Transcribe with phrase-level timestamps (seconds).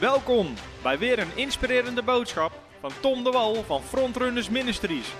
[0.00, 5.14] Welkom bij weer een inspirerende boodschap van Tom de Wal van Frontrunners Ministries.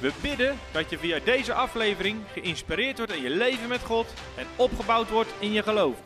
[0.00, 4.46] We bidden dat je via deze aflevering geïnspireerd wordt in je leven met God en
[4.56, 6.02] opgebouwd wordt in je geloof.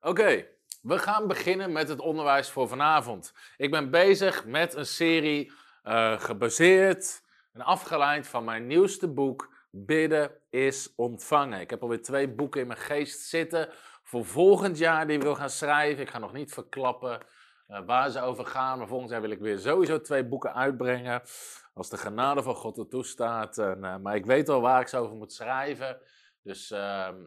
[0.00, 0.46] Oké,
[0.82, 3.32] we gaan beginnen met het onderwijs voor vanavond.
[3.56, 5.52] Ik ben bezig met een serie
[5.84, 11.60] uh, gebaseerd en afgeleid van mijn nieuwste boek Bidden is ontvangen.
[11.60, 13.68] Ik heb alweer twee boeken in mijn geest zitten
[14.10, 16.02] voor volgend jaar die ik wil gaan schrijven.
[16.02, 17.20] Ik ga nog niet verklappen
[17.68, 21.22] uh, waar ze over gaan, maar volgend jaar wil ik weer sowieso twee boeken uitbrengen.
[21.74, 23.58] Als de genade van God er toestaat.
[23.58, 26.00] En, uh, maar ik weet al waar ik ze over moet schrijven.
[26.42, 27.22] Dus ehm,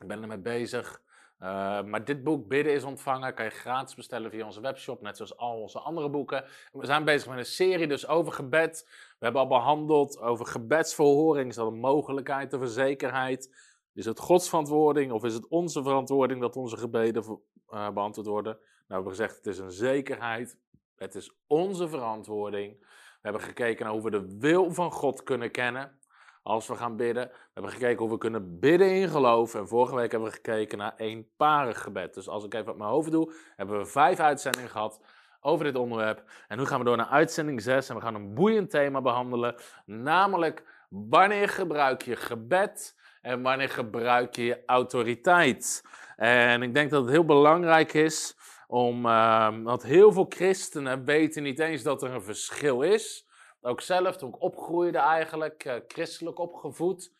[0.00, 1.00] ik ben ermee bezig.
[1.40, 5.16] Uh, maar dit boek, Bidden is ontvangen, kan je gratis bestellen via onze webshop, net
[5.16, 6.44] zoals al onze andere boeken.
[6.72, 8.84] We zijn bezig met een serie dus over gebed.
[9.18, 11.48] We hebben al behandeld over gebedsverhoring.
[11.48, 13.67] Is dat een mogelijkheid of een zekerheid?
[13.94, 18.52] Is het Gods verantwoording of is het onze verantwoording dat onze gebeden uh, beantwoord worden?
[18.52, 20.58] Nou, we hebben gezegd, het is een zekerheid.
[20.96, 22.78] Het is onze verantwoording.
[22.80, 25.98] We hebben gekeken naar hoe we de wil van God kunnen kennen
[26.42, 27.28] als we gaan bidden.
[27.28, 29.54] We hebben gekeken hoe we kunnen bidden in geloof.
[29.54, 32.14] En vorige week hebben we gekeken naar eenparig gebed.
[32.14, 35.00] Dus als ik even op mijn hoofd doe, hebben we vijf uitzendingen gehad
[35.40, 36.30] over dit onderwerp.
[36.48, 39.54] En nu gaan we door naar uitzending 6 en we gaan een boeiend thema behandelen.
[39.84, 42.97] Namelijk, wanneer gebruik je gebed
[43.28, 45.84] en wanneer gebruik je je autoriteit?
[46.16, 51.42] En ik denk dat het heel belangrijk is om, uh, want heel veel christenen weten
[51.42, 53.26] niet eens dat er een verschil is
[53.60, 57.12] ook zelf, toen ik opgroeide eigenlijk, uh, christelijk opgevoed.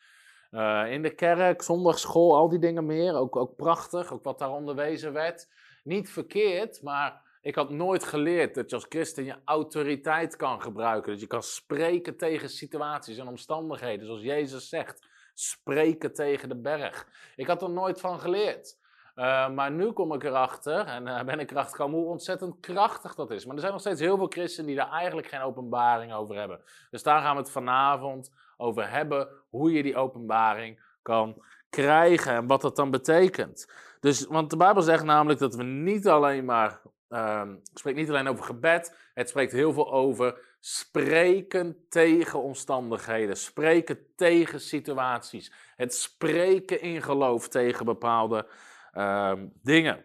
[0.51, 3.15] Uh, in de kerk, zondagschool, al die dingen meer.
[3.15, 5.49] Ook, ook prachtig, ook wat daar onderwezen werd.
[5.85, 11.13] Niet verkeerd, maar ik had nooit geleerd dat je als christen je autoriteit kan gebruiken.
[11.13, 15.07] Dat je kan spreken tegen situaties en omstandigheden, zoals Jezus zegt.
[15.41, 17.07] Spreken tegen de berg.
[17.37, 18.79] Ik had er nooit van geleerd.
[19.15, 23.15] Uh, maar nu kom ik erachter, en uh, ben ik erachter gekomen, hoe ontzettend krachtig
[23.15, 23.45] dat is.
[23.45, 26.61] Maar er zijn nog steeds heel veel christenen die daar eigenlijk geen openbaring over hebben.
[26.91, 32.47] Dus daar gaan we het vanavond over hebben, hoe je die openbaring kan krijgen en
[32.47, 33.73] wat dat dan betekent.
[34.01, 38.09] Dus, want de Bijbel zegt namelijk dat we niet alleen maar, uh, het spreekt niet
[38.09, 45.95] alleen over gebed, het spreekt heel veel over spreken tegen omstandigheden, spreken tegen situaties, het
[45.95, 48.47] spreken in geloof tegen bepaalde
[48.95, 50.05] uh, dingen.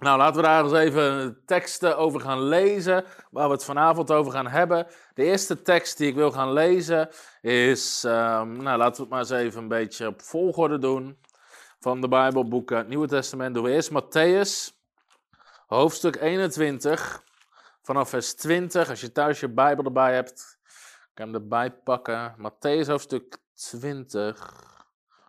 [0.00, 4.32] Nou, laten we daar eens even teksten over gaan lezen, waar we het vanavond over
[4.32, 4.86] gaan hebben.
[5.14, 7.08] De eerste tekst die ik wil gaan lezen
[7.40, 11.18] is, um, nou laten we het maar eens even een beetje op volgorde doen.
[11.80, 14.76] Van de Bijbelboeken, Nieuwe Testament doen we eerst Matthäus,
[15.66, 17.22] hoofdstuk 21,
[17.82, 18.88] vanaf vers 20.
[18.88, 20.58] Als je thuis je Bijbel erbij hebt,
[21.14, 22.34] kan je hem erbij pakken.
[22.38, 24.52] Matthäus hoofdstuk 20,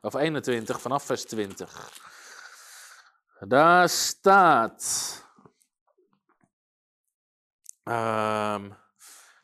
[0.01, 2.01] of 21, vanaf vers 20.
[3.39, 5.21] Daar staat.
[7.83, 8.75] Um,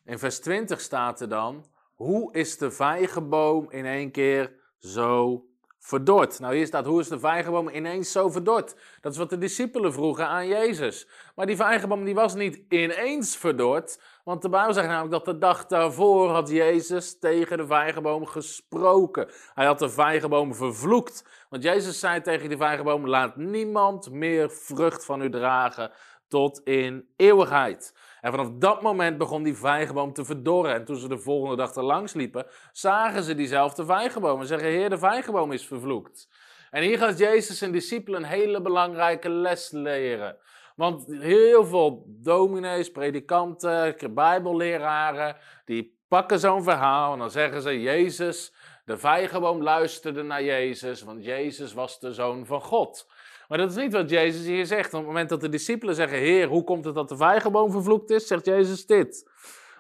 [0.03, 1.65] in vers 20 staat er dan.
[1.95, 5.43] Hoe is de vijgenboom in één keer zo
[5.79, 6.39] verdord?
[6.39, 8.75] Nou, hier staat: Hoe is de vijgenboom ineens zo verdord?
[9.01, 11.07] Dat is wat de discipelen vroegen aan Jezus.
[11.35, 14.01] Maar die vijgenboom die was niet ineens verdord.
[14.23, 19.29] Want de Bijbel zegt namelijk dat de dag daarvoor had Jezus tegen de vijgenboom gesproken.
[19.53, 21.45] Hij had de vijgenboom vervloekt.
[21.49, 25.91] Want Jezus zei tegen die vijgenboom: Laat niemand meer vrucht van u dragen
[26.27, 27.93] tot in eeuwigheid.
[28.21, 30.73] En vanaf dat moment begon die vijgenboom te verdorren.
[30.73, 34.67] En toen ze de volgende dag er langs liepen, zagen ze diezelfde vijgenboom en zeggen:
[34.67, 36.29] Heer, de vijgenboom is vervloekt.
[36.69, 40.37] En hier gaat Jezus zijn discipelen een hele belangrijke les leren.
[40.75, 48.53] Want heel veel dominees, predikanten, bijbelleraren, die pakken zo'n verhaal en dan zeggen ze: Jezus,
[48.85, 53.11] de vijgenboom luisterde naar Jezus, want Jezus was de zoon van God.
[53.49, 54.93] Maar dat is niet wat Jezus hier zegt.
[54.93, 58.09] Op het moment dat de discipelen zeggen: Heer, hoe komt het dat de vijgenboom vervloekt
[58.09, 58.27] is?
[58.27, 59.29] Zegt Jezus dit.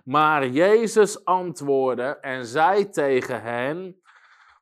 [0.03, 4.01] Maar Jezus antwoordde en zei tegen hen: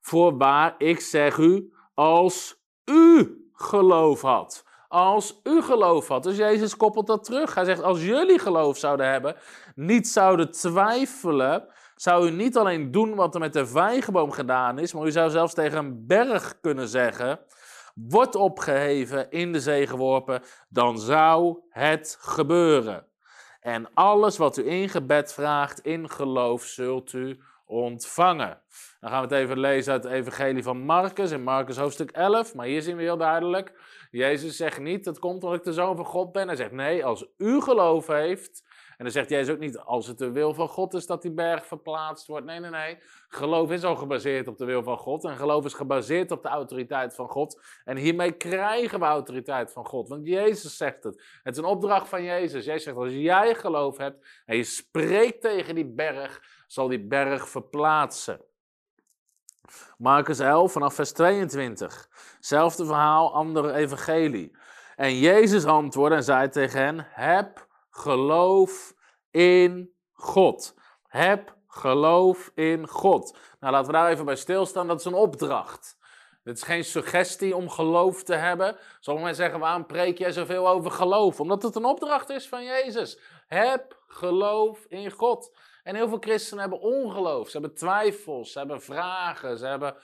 [0.01, 4.65] Voorwaar, ik zeg u, als u geloof had.
[4.87, 6.23] Als u geloof had.
[6.23, 7.55] Dus Jezus koppelt dat terug.
[7.55, 9.35] Hij zegt: Als jullie geloof zouden hebben,
[9.75, 14.93] niet zouden twijfelen, zou u niet alleen doen wat er met de vijgenboom gedaan is,
[14.93, 17.39] maar u zou zelfs tegen een berg kunnen zeggen:
[18.05, 23.05] wordt opgeheven, in de zee geworpen, dan zou het gebeuren.
[23.59, 28.61] En alles wat u in gebed vraagt, in geloof, zult u ontvangen.
[28.99, 32.55] Dan gaan we het even lezen uit het Evangelie van Marcus, in Marcus hoofdstuk 11.
[32.55, 33.79] Maar hier zien we heel duidelijk:
[34.11, 36.47] Jezus zegt niet, dat komt omdat ik de zoon van God ben.
[36.47, 38.63] Hij zegt nee, als u geloof heeft
[38.97, 41.31] En dan zegt Jezus ook niet, als het de wil van God is dat die
[41.31, 42.45] berg verplaatst wordt.
[42.45, 42.97] Nee, nee, nee.
[43.27, 45.23] Geloof is al gebaseerd op de wil van God.
[45.23, 47.61] En geloof is gebaseerd op de autoriteit van God.
[47.83, 50.09] En hiermee krijgen we autoriteit van God.
[50.09, 51.39] Want Jezus zegt het.
[51.43, 52.65] Het is een opdracht van Jezus.
[52.65, 57.49] Jezus zegt, als jij geloof hebt en je spreekt tegen die berg, zal die berg
[57.49, 58.41] verplaatsen.
[59.97, 62.09] Marcus 11 vanaf vers 22.
[62.39, 64.57] Zelfde verhaal, andere evangelie.
[64.95, 67.66] En Jezus antwoordde en zei tegen hen: Heb
[67.97, 68.93] geloof
[69.31, 70.73] in God.
[71.07, 73.37] Heb geloof in God.
[73.59, 74.87] Nou, laten we daar even bij stilstaan.
[74.87, 75.97] Dat is een opdracht.
[76.43, 78.77] Het is geen suggestie om geloof te hebben.
[78.99, 81.39] Sommige mensen zeggen, waarom preek jij zoveel over geloof?
[81.39, 83.19] Omdat het een opdracht is van Jezus.
[83.47, 85.55] Heb geloof in God.
[85.83, 87.49] En heel veel christenen hebben ongeloof.
[87.49, 89.95] Ze hebben twijfels, ze hebben vragen, ze hebben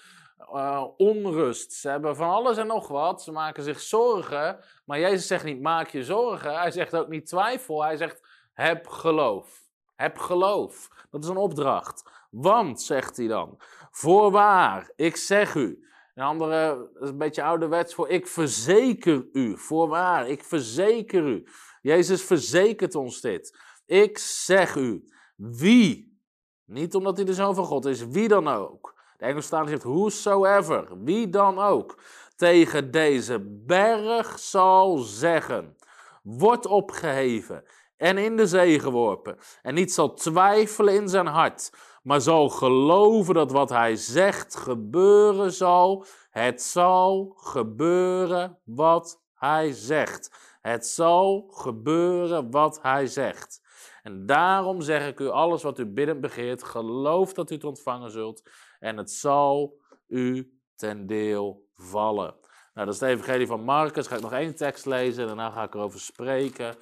[0.53, 1.73] uh, onrust.
[1.73, 3.23] Ze hebben van alles en nog wat.
[3.23, 4.59] Ze maken zich zorgen.
[4.85, 6.59] Maar Jezus zegt niet maak je zorgen.
[6.59, 7.83] Hij zegt ook niet twijfel.
[7.83, 8.21] Hij zegt
[8.53, 9.61] heb geloof.
[9.95, 10.89] Heb geloof.
[11.09, 12.03] Dat is een opdracht.
[12.29, 13.61] Want, zegt hij dan,
[13.91, 15.87] voorwaar, ik zeg u.
[16.13, 19.57] Een andere, dat is een beetje ouderwets voor ik verzeker u.
[19.57, 21.47] Voorwaar, ik verzeker u.
[21.81, 23.59] Jezus verzekert ons dit.
[23.85, 25.05] Ik zeg u,
[25.35, 26.19] wie,
[26.65, 28.92] niet omdat hij de zoon van God is, wie dan ook,
[29.23, 31.97] de zegt whosoever, wie dan ook,
[32.35, 35.75] tegen deze berg zal zeggen,
[36.23, 37.63] wordt opgeheven
[37.97, 39.37] en in de zee geworpen.
[39.61, 41.71] En niet zal twijfelen in zijn hart,
[42.03, 46.05] maar zal geloven dat wat hij zegt gebeuren zal.
[46.29, 50.31] Het zal gebeuren wat hij zegt.
[50.61, 53.61] Het zal gebeuren wat hij zegt.
[54.03, 58.11] En daarom zeg ik u alles wat u biddend begeert, geloof dat u het ontvangen
[58.11, 58.49] zult
[58.83, 59.77] en het zal
[60.07, 62.35] u ten deel vallen.
[62.74, 64.07] Nou, dat is de evangelie van Marcus.
[64.07, 66.75] Ga ik nog één tekst lezen en daarna ga ik erover spreken.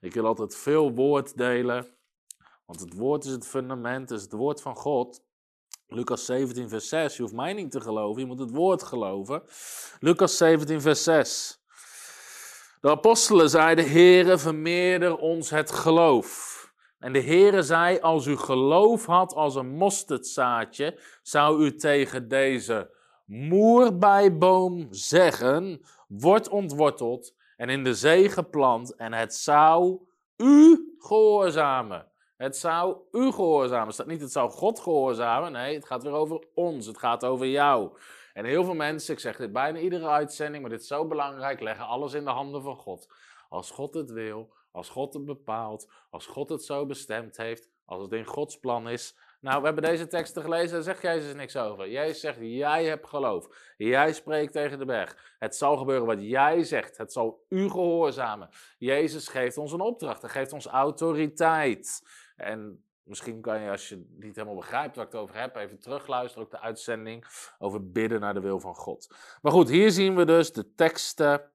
[0.00, 1.86] Ik wil altijd veel woord delen,
[2.66, 5.24] want het woord is het fundament, is het woord van God.
[5.86, 7.16] Lucas 17, vers 6.
[7.16, 9.42] Je hoeft mij niet te geloven, je moet het woord geloven.
[10.00, 11.60] Lucas 17, vers 6.
[12.80, 16.55] De apostelen zeiden: Heere, vermeerder ons het geloof.
[16.98, 22.90] En de Heere zei, als u geloof had als een mosterdzaadje, zou u tegen deze
[23.24, 29.98] moerbijboom zeggen, word ontworteld en in de zee geplant en het zou
[30.36, 32.06] u gehoorzamen.
[32.36, 33.86] Het zou u gehoorzamen.
[33.86, 35.52] Het staat niet, het zou God gehoorzamen.
[35.52, 36.86] Nee, het gaat weer over ons.
[36.86, 37.90] Het gaat over jou.
[38.32, 41.60] En heel veel mensen, ik zeg dit bijna iedere uitzending, maar dit is zo belangrijk,
[41.60, 43.08] leggen alles in de handen van God.
[43.48, 48.02] Als God het wil, als God het bepaalt, als God het zo bestemd heeft, als
[48.02, 49.16] het in Gods plan is.
[49.40, 51.90] Nou, we hebben deze teksten gelezen, daar zegt Jezus niks over.
[51.90, 53.74] Jezus zegt, jij hebt geloof.
[53.76, 55.34] Jij spreekt tegen de berg.
[55.38, 56.96] Het zal gebeuren wat jij zegt.
[56.96, 58.48] Het zal u gehoorzamen.
[58.78, 60.22] Jezus geeft ons een opdracht.
[60.22, 62.02] Hij geeft ons autoriteit.
[62.36, 65.80] En misschien kan je, als je niet helemaal begrijpt waar ik het over heb, even
[65.80, 66.44] terugluisteren.
[66.44, 67.26] Ook de uitzending
[67.58, 69.14] over bidden naar de wil van God.
[69.42, 71.50] Maar goed, hier zien we dus de teksten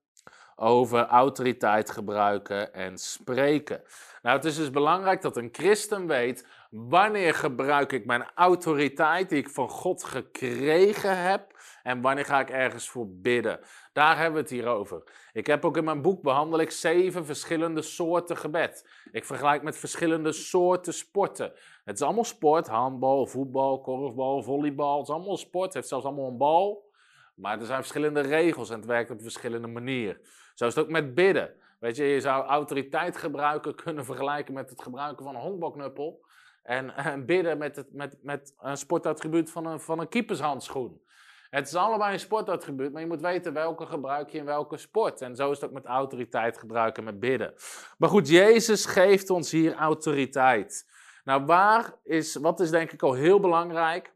[0.62, 3.82] over autoriteit gebruiken en spreken.
[4.22, 9.38] Nou, het is dus belangrijk dat een christen weet wanneer gebruik ik mijn autoriteit die
[9.38, 13.60] ik van God gekregen heb en wanneer ga ik ergens voor bidden.
[13.94, 15.04] Daar hebben we het hier over.
[15.34, 18.90] Ik heb ook in mijn boek behandel ik zeven verschillende soorten gebed.
[19.12, 21.52] Ik vergelijk met verschillende soorten sporten.
[21.84, 24.98] Het is allemaal sport, handbal, voetbal, korfbal, volleybal.
[24.98, 26.90] Het is allemaal sport, het heeft zelfs allemaal een bal.
[27.36, 30.20] Maar er zijn verschillende regels en het werkt op verschillende manier.
[30.62, 31.54] Zo is het ook met bidden.
[31.80, 36.26] Weet je, je zou autoriteit gebruiken kunnen vergelijken met het gebruiken van een honkbalknuppel.
[36.64, 41.02] En, en bidden met, het, met, met een sportattribuut van een, van een keepershandschoen.
[41.50, 45.22] Het is allebei een sportattribuut, maar je moet weten welke gebruik je in welke sport.
[45.22, 47.54] En zo is het ook met autoriteit gebruiken met bidden.
[47.98, 50.90] Maar goed, Jezus geeft ons hier autoriteit.
[51.24, 54.14] Nou, waar is, wat is denk ik al heel belangrijk?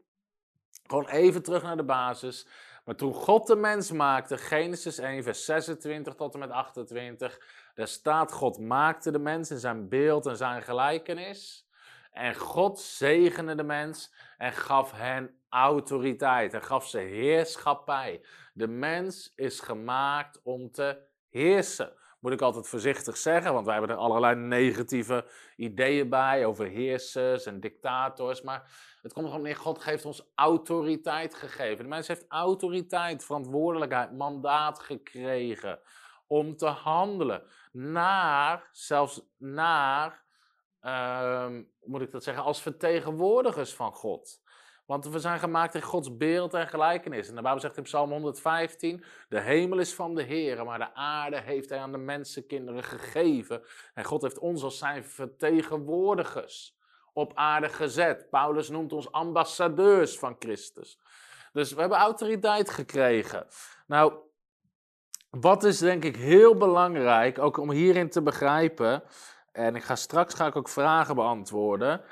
[0.86, 2.48] Gewoon even terug naar de basis.
[2.86, 7.40] Maar toen God de mens maakte, Genesis 1, vers 26 tot en met 28,
[7.74, 11.68] daar staat: God maakte de mens in zijn beeld en zijn gelijkenis.
[12.12, 18.24] En God zegende de mens en gaf hen autoriteit en gaf ze heerschappij.
[18.52, 20.98] De mens is gemaakt om te
[21.30, 21.92] heersen.
[22.18, 27.46] Moet ik altijd voorzichtig zeggen, want wij hebben er allerlei negatieve ideeën bij over heersers
[27.46, 28.42] en dictators.
[28.42, 28.70] Maar
[29.02, 31.84] het komt gewoon neer, God heeft ons autoriteit gegeven.
[31.84, 35.80] De mens heeft autoriteit, verantwoordelijkheid, mandaat gekregen
[36.26, 37.42] om te handelen.
[37.72, 40.24] Naar, zelfs naar,
[40.82, 41.48] uh,
[41.84, 44.44] moet ik dat zeggen, als vertegenwoordigers van God.
[44.86, 47.28] Want we zijn gemaakt in Gods beeld en gelijkenis.
[47.28, 50.94] En de Bijbel zegt in Psalm 115: De hemel is van de Heer, maar de
[50.94, 53.62] aarde heeft hij aan de mensenkinderen gegeven.
[53.94, 56.76] En God heeft ons als zijn vertegenwoordigers
[57.12, 58.30] op aarde gezet.
[58.30, 60.98] Paulus noemt ons ambassadeurs van Christus.
[61.52, 63.46] Dus we hebben autoriteit gekregen.
[63.86, 64.12] Nou,
[65.30, 69.02] wat is denk ik heel belangrijk, ook om hierin te begrijpen,
[69.52, 72.04] en ik ga straks ga ik ook vragen beantwoorden.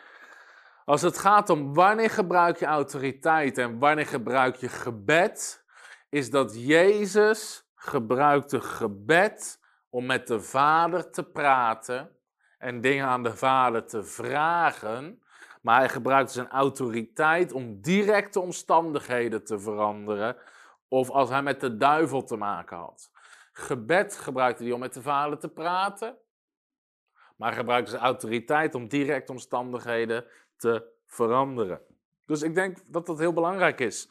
[0.85, 5.65] Als het gaat om wanneer gebruik je autoriteit en wanneer gebruik je gebed,
[6.09, 12.17] is dat Jezus gebruikte gebed om met de Vader te praten
[12.59, 15.23] en dingen aan de Vader te vragen.
[15.63, 20.37] Maar hij gebruikte zijn autoriteit om directe omstandigheden te veranderen.
[20.89, 23.11] Of als hij met de duivel te maken had.
[23.53, 26.19] Gebed gebruikte hij om met de Vader te praten.
[27.37, 30.25] Maar gebruikte zijn autoriteit om directe omstandigheden
[31.07, 31.81] veranderen.
[32.27, 34.11] Dus ik denk dat dat heel belangrijk is.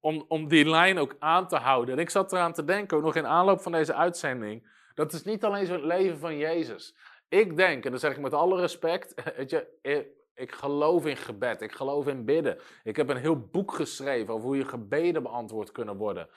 [0.00, 1.94] Om, om die lijn ook aan te houden.
[1.94, 4.68] En ik zat eraan te denken, ook nog in aanloop van deze uitzending.
[4.94, 6.96] Dat is niet alleen zo het leven van Jezus.
[7.28, 11.62] Ik denk, en dat zeg ik met alle respect, weet je, ik geloof in gebed,
[11.62, 12.58] ik geloof in bidden.
[12.82, 16.28] Ik heb een heel boek geschreven over hoe je gebeden beantwoord kunnen worden.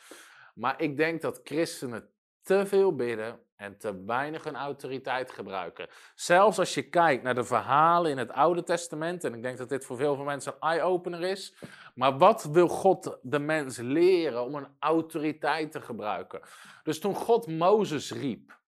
[0.55, 2.09] Maar ik denk dat christenen
[2.43, 5.87] te veel bidden en te weinig hun autoriteit gebruiken.
[6.15, 9.69] Zelfs als je kijkt naar de verhalen in het Oude Testament, en ik denk dat
[9.69, 11.55] dit voor veel van mensen een eye-opener is.
[11.95, 16.41] Maar wat wil God de mens leren om een autoriteit te gebruiken?
[16.83, 18.59] Dus toen God Mozes riep,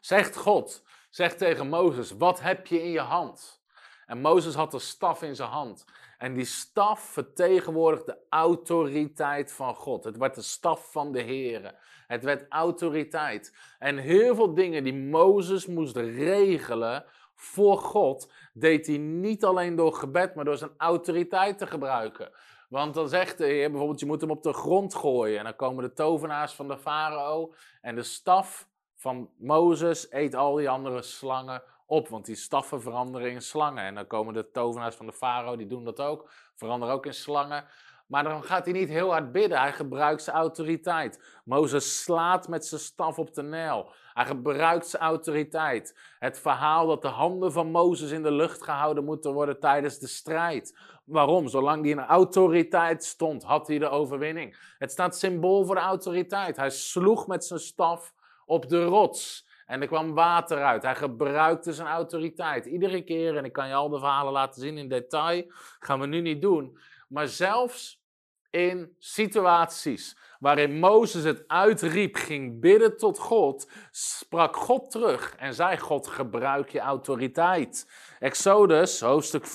[0.00, 3.64] zegt God, zegt tegen Mozes, wat heb je in je hand?
[4.06, 5.84] En Mozes had een staf in zijn hand.
[6.18, 10.04] En die staf vertegenwoordigt de autoriteit van God.
[10.04, 11.74] Het werd de staf van de Heer.
[12.06, 13.54] Het werd autoriteit.
[13.78, 19.92] En heel veel dingen die Mozes moest regelen voor God, deed hij niet alleen door
[19.92, 22.30] gebed, maar door zijn autoriteit te gebruiken.
[22.68, 25.38] Want dan zegt de Heer bijvoorbeeld, je moet hem op de grond gooien.
[25.38, 30.54] En dan komen de tovenaars van de farao en de staf van Mozes eet al
[30.54, 32.08] die andere slangen op.
[32.08, 33.84] Want die staffen veranderen in slangen.
[33.84, 36.30] En dan komen de tovenaars van de farao, die doen dat ook.
[36.54, 37.64] Veranderen ook in slangen.
[38.06, 39.58] Maar dan gaat hij niet heel hard bidden.
[39.58, 41.40] Hij gebruikt zijn autoriteit.
[41.44, 43.92] Mozes slaat met zijn staf op de Nijl.
[44.14, 45.98] Hij gebruikt zijn autoriteit.
[46.18, 50.06] Het verhaal dat de handen van Mozes in de lucht gehouden moeten worden tijdens de
[50.06, 50.78] strijd.
[51.04, 51.48] Waarom?
[51.48, 54.74] Zolang hij in autoriteit stond, had hij de overwinning.
[54.78, 56.56] Het staat symbool voor de autoriteit.
[56.56, 58.14] Hij sloeg met zijn staf
[58.46, 59.46] op de rots.
[59.66, 60.82] En er kwam water uit.
[60.82, 62.66] Hij gebruikte zijn autoriteit.
[62.66, 65.44] Iedere keer, en ik kan je al de verhalen laten zien in detail,
[65.78, 66.78] gaan we nu niet doen.
[67.06, 68.04] Maar zelfs
[68.50, 75.78] in situaties waarin Mozes het uitriep, ging bidden tot God, sprak God terug en zei:
[75.78, 77.90] God, gebruik je autoriteit.
[78.18, 79.46] Exodus, hoofdstuk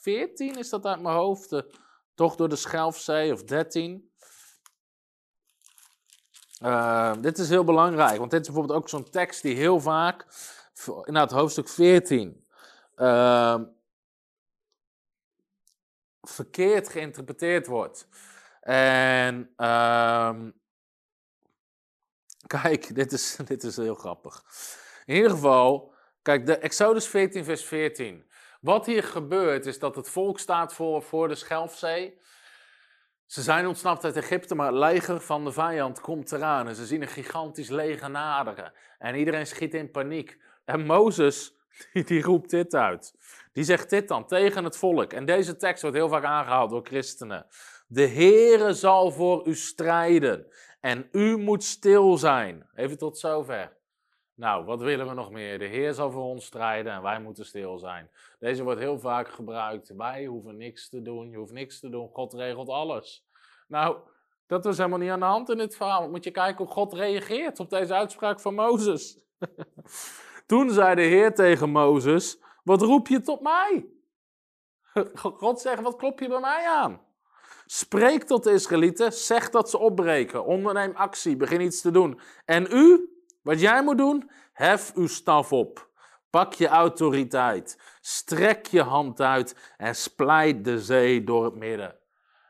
[0.00, 1.62] 14 is dat uit mijn hoofd,
[2.14, 4.10] toch door de Schelfzee, of 13.
[6.62, 10.26] Uh, dit is heel belangrijk, want dit is bijvoorbeeld ook zo'n tekst die heel vaak,
[11.04, 12.46] in het hoofdstuk 14,
[12.96, 13.64] uh, ehm,
[16.22, 18.08] verkeerd geïnterpreteerd wordt.
[18.60, 20.34] En uh,
[22.62, 24.44] kijk, dit is, dit is heel grappig.
[25.04, 28.30] In ieder geval, kijk, de Exodus 14, vers 14.
[28.60, 32.20] Wat hier gebeurt is dat het volk staat voor, voor de Schelfzee.
[33.26, 36.68] Ze zijn ontsnapt uit Egypte, maar het leger van de vijand komt eraan.
[36.68, 38.72] En ze zien een gigantisch leger naderen.
[38.98, 40.38] En iedereen schiet in paniek.
[40.64, 41.56] En Mozes,
[41.92, 43.14] die, die roept dit uit.
[43.52, 45.12] Die zegt dit dan tegen het volk.
[45.12, 47.46] En deze tekst wordt heel vaak aangehaald door christenen.
[47.86, 50.46] De Heere zal voor u strijden.
[50.80, 52.68] En u moet stil zijn.
[52.74, 53.80] Even tot zover.
[54.34, 55.58] Nou, wat willen we nog meer?
[55.58, 58.10] De Heer zal voor ons strijden en wij moeten stil zijn.
[58.38, 59.94] Deze wordt heel vaak gebruikt.
[59.96, 63.26] Wij hoeven niks te doen, je hoeft niks te doen, God regelt alles.
[63.68, 63.96] Nou,
[64.46, 66.10] dat was helemaal niet aan de hand in dit verhaal.
[66.10, 69.18] Moet je kijken hoe God reageert op deze uitspraak van Mozes.
[70.46, 73.86] Toen zei de Heer tegen Mozes: Wat roep je tot mij?
[75.14, 77.00] God zegt: Wat klop je bij mij aan?
[77.66, 82.20] Spreek tot de Israëlieten, zeg dat ze opbreken, onderneem actie, begin iets te doen.
[82.44, 83.10] En u,
[83.42, 85.90] wat jij moet doen, hef uw staf op.
[86.30, 91.98] Pak je autoriteit, strek je hand uit en splijt de zee door het midden.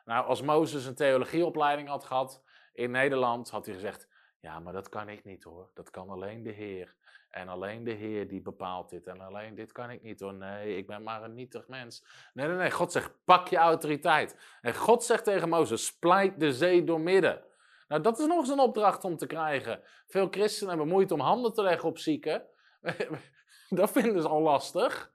[0.04, 2.42] Nou, als Mozes een theologieopleiding had gehad
[2.72, 4.08] in Nederland, had hij gezegd:
[4.40, 5.70] Ja, maar dat kan ik niet hoor.
[5.74, 6.94] Dat kan alleen de Heer.
[7.32, 9.06] En alleen de Heer die bepaalt dit.
[9.06, 10.34] En alleen dit kan ik niet hoor.
[10.34, 12.04] Nee, ik ben maar een nietig mens.
[12.32, 12.70] Nee, nee, nee.
[12.70, 14.36] God zegt: pak je autoriteit.
[14.60, 17.44] En God zegt tegen Mozes: splijt de zee door midden.
[17.88, 19.80] Nou, dat is nog eens een opdracht om te krijgen.
[20.06, 22.46] Veel christenen hebben moeite om handen te leggen op zieken.
[23.68, 25.10] dat vinden ze al lastig.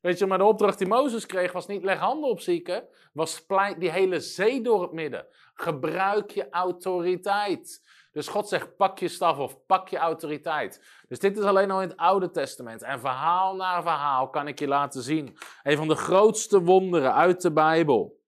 [0.00, 3.46] Weet je, maar de opdracht die Mozes kreeg was niet leg handen op zieken, was
[3.46, 5.26] pleit die hele zee door het midden.
[5.54, 7.82] Gebruik je autoriteit.
[8.12, 10.80] Dus God zegt pak je staf of pak je autoriteit.
[11.08, 12.82] Dus dit is alleen al in het Oude Testament.
[12.82, 15.38] En verhaal na verhaal kan ik je laten zien.
[15.62, 18.20] Een van de grootste wonderen uit de Bijbel.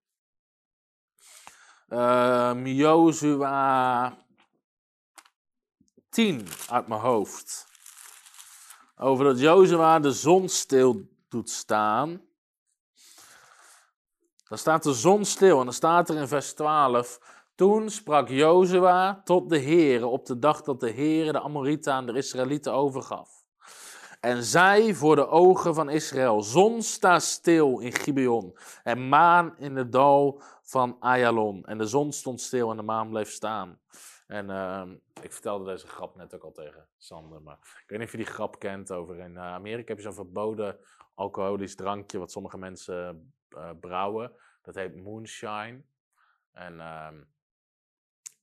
[1.89, 4.17] Um, Jozua
[6.09, 7.67] 10 uit mijn hoofd.
[8.97, 12.23] Over dat Jozua de zon stil doet staan.
[14.49, 17.34] Dan staat de zon stil en dan staat er in vers 12.
[17.55, 22.07] Toen sprak Jozua tot de Heere op de dag dat de Heere de Amorieten aan
[22.07, 23.45] de Israëlieten overgaf.
[24.21, 29.75] En zij voor de ogen van Israël, zon sta stil in Gibeon en maan in
[29.75, 31.65] de dal van Ayalon.
[31.65, 33.81] En de zon stond stil en de maan bleef staan.
[34.27, 34.83] En uh,
[35.23, 38.25] ik vertelde deze grap net ook al tegen Sander, maar ik weet niet of je
[38.25, 40.79] die grap kent over in eh, Amerika heb je zo'n verboden
[41.15, 44.33] alcoholisch drankje wat sommige mensen uh, brouwen.
[44.63, 45.83] Dat heet moonshine.
[46.53, 47.09] En uh,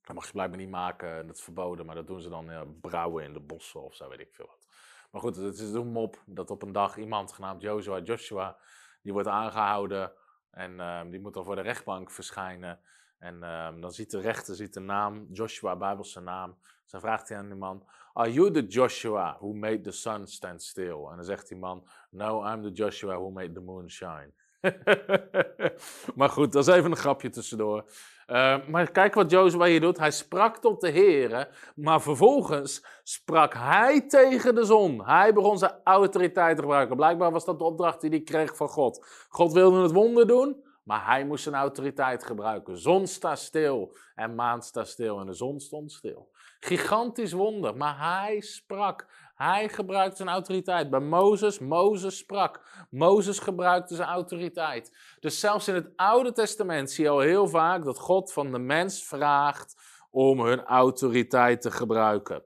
[0.03, 2.62] dat mag je blijkbaar niet maken, dat is verboden, maar dat doen ze dan uh,
[2.81, 4.67] brouwen in de bossen of zo, weet ik veel wat.
[5.12, 8.58] Maar goed, het is een mop dat op een dag iemand genaamd Joshua, Joshua,
[9.01, 10.12] die wordt aangehouden
[10.51, 12.79] en ehm, die moet dan voor de rechtbank verschijnen.
[13.17, 16.58] En um, dan ziet de rechter ziet de naam, Joshua, Bijbelse naam.
[16.62, 20.27] Dus dan vraagt hij aan die man, are you the Joshua who made the sun
[20.27, 21.05] stand still?
[21.10, 24.31] En dan zegt die man, no, I'm the Joshua who made the moon shine.
[26.15, 27.86] maar goed, dat is even een grapje tussendoor.
[28.32, 29.98] Uh, maar kijk wat Jozua hier doet.
[29.98, 35.06] Hij sprak tot de Heer, maar vervolgens sprak hij tegen de zon.
[35.06, 36.96] Hij begon zijn autoriteit te gebruiken.
[36.96, 39.06] Blijkbaar was dat de opdracht die hij kreeg van God.
[39.30, 42.78] God wilde het wonder doen, maar hij moest zijn autoriteit gebruiken.
[42.78, 46.30] Zon staat stil en maan staat stil en de zon stond stil.
[46.60, 49.08] Gigantisch wonder, maar hij sprak.
[49.41, 50.89] Hij gebruikte zijn autoriteit.
[50.89, 52.62] Bij Mozes, Mozes sprak.
[52.89, 54.98] Mozes gebruikte zijn autoriteit.
[55.19, 58.60] Dus zelfs in het Oude Testament zie je al heel vaak dat God van de
[58.60, 59.75] mens vraagt
[60.10, 62.43] om hun autoriteit te gebruiken.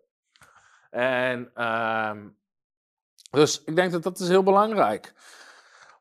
[0.89, 2.11] En uh,
[3.31, 5.13] dus ik denk dat dat is heel belangrijk.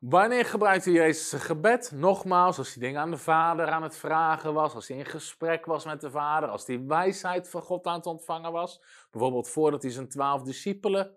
[0.09, 1.93] Wanneer gebruikte Jezus gebed?
[1.95, 5.67] Nogmaals, als hij dingen aan de Vader aan het vragen was, als hij in gesprek
[5.67, 8.81] was met de Vader, als hij wijsheid van God aan het ontvangen was.
[9.11, 11.17] Bijvoorbeeld voordat hij zijn twaalf discipelen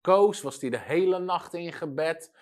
[0.00, 2.32] koos, was hij de hele nacht in gebed.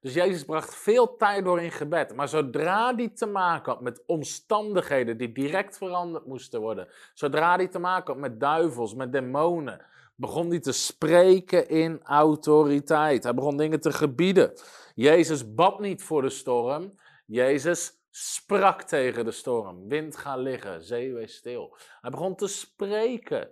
[0.00, 2.14] Dus Jezus bracht veel tijd door in gebed.
[2.14, 7.68] Maar zodra hij te maken had met omstandigheden die direct veranderd moesten worden, zodra hij
[7.68, 9.86] te maken had met duivels, met demonen,
[10.18, 13.24] begon hij te spreken in autoriteit.
[13.24, 14.52] Hij begon dingen te gebieden.
[14.94, 16.98] Jezus bad niet voor de storm.
[17.26, 19.88] Jezus sprak tegen de storm.
[19.88, 21.76] Wind ga liggen, zee wees stil.
[22.00, 23.48] Hij begon te spreken.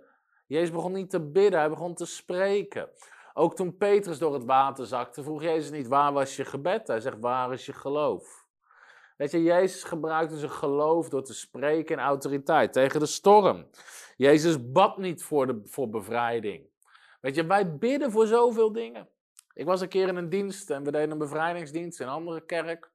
[0.47, 2.89] Jezus begon niet te bidden, hij begon te spreken.
[3.33, 6.87] Ook toen Petrus door het water zakte, vroeg Jezus niet waar was je gebed.
[6.87, 8.45] Hij zegt waar is je geloof.
[9.17, 13.67] Weet je, Jezus gebruikte zijn geloof door te spreken in autoriteit tegen de storm.
[14.17, 16.69] Jezus bad niet voor, de, voor bevrijding.
[17.21, 19.09] Weet je, wij bidden voor zoveel dingen.
[19.53, 22.45] Ik was een keer in een dienst en we deden een bevrijdingsdienst in een andere
[22.45, 22.91] kerk.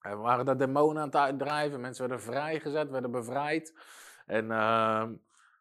[0.00, 1.80] En we waren daar demonen aan het uitdrijven.
[1.80, 3.74] Mensen werden vrijgezet, werden bevrijd.
[4.26, 5.04] En, uh,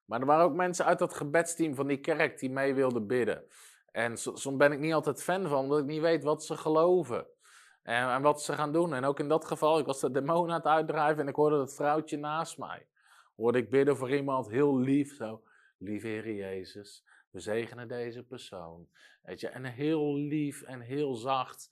[0.05, 3.43] maar er waren ook mensen uit dat gebedsteam van die kerk die mee wilden bidden.
[3.91, 7.27] En soms ben ik niet altijd fan van, omdat ik niet weet wat ze geloven.
[7.83, 8.93] En, en, wat ze gaan doen.
[8.93, 11.57] En ook in dat geval, ik was de demonen aan het uitdrijven en ik hoorde
[11.57, 12.87] dat vrouwtje naast mij.
[13.35, 15.43] Hoorde ik bidden voor iemand heel lief, zo.
[15.77, 18.87] Lieve Heer Jezus, we zegenen deze persoon.
[19.21, 21.69] Weet je, en heel lief en heel zacht.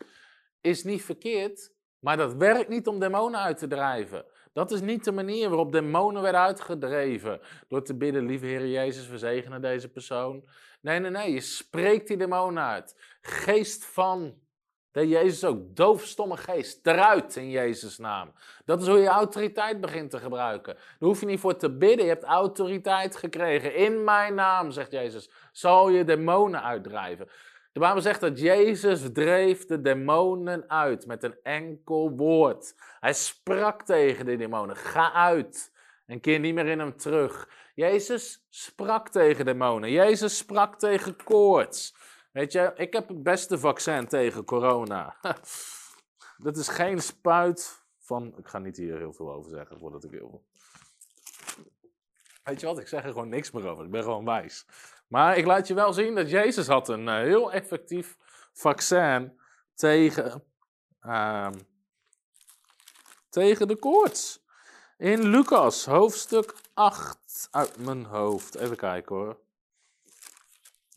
[0.61, 4.25] Is niet verkeerd, maar dat werkt niet om demonen uit te drijven.
[4.53, 7.39] Dat is niet de manier waarop demonen werden uitgedreven.
[7.67, 10.49] Door te bidden, lieve Heer Jezus, we zegenen deze persoon.
[10.81, 13.17] Nee, nee, nee, je spreekt die demonen uit.
[13.21, 14.41] Geest van
[14.93, 15.75] de Jezus ook.
[15.75, 16.87] Doofstomme geest.
[16.87, 18.33] Eruit in Jezus' naam.
[18.65, 20.73] Dat is hoe je autoriteit begint te gebruiken.
[20.73, 22.05] Daar hoef je niet voor te bidden.
[22.05, 23.75] Je hebt autoriteit gekregen.
[23.75, 27.27] In mijn naam, zegt Jezus, zal je demonen uitdrijven.
[27.71, 32.75] De Bijbel zegt dat Jezus dreef de demonen uit met een enkel woord.
[32.99, 34.75] Hij sprak tegen de demonen.
[34.75, 35.71] Ga uit.
[36.05, 37.49] En keer niet meer in hem terug.
[37.75, 39.91] Jezus sprak tegen demonen.
[39.91, 41.95] Jezus sprak tegen koorts.
[42.33, 45.15] Weet je, ik heb het beste vaccin tegen corona.
[46.37, 48.37] Dat is geen spuit van.
[48.37, 50.43] Ik ga niet hier heel veel over zeggen voordat ik heel.
[52.43, 53.85] Weet je wat, ik zeg er gewoon niks meer over.
[53.85, 54.65] Ik ben gewoon wijs.
[55.07, 58.17] Maar ik laat je wel zien dat Jezus had een uh, heel effectief
[58.53, 59.39] vaccin
[59.73, 60.43] tegen,
[61.01, 61.51] uh,
[63.29, 64.43] tegen de koorts.
[64.97, 68.55] In Lucas, hoofdstuk 8 uit mijn hoofd.
[68.55, 69.39] Even kijken hoor.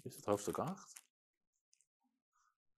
[0.03, 0.86] Is het hoofdstuk 8?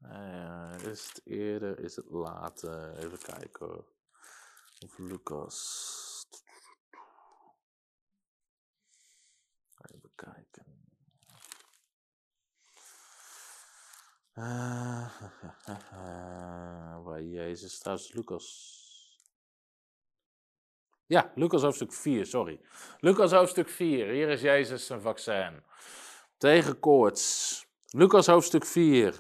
[0.03, 2.99] Uh, is het eerder, is het later?
[2.99, 3.85] Even kijken.
[4.81, 6.27] Of Lucas.
[9.95, 10.79] Even kijken.
[14.35, 15.09] Uh,
[17.05, 18.77] waar Jezus staat, Lucas.
[21.07, 22.61] Ja, Lucas hoofdstuk 4, sorry.
[23.01, 25.63] Lucas hoofdstuk 4, hier is Jezus zijn vaccin.
[26.37, 27.67] Tegen koorts.
[27.87, 29.15] Lucas hoofdstuk 4.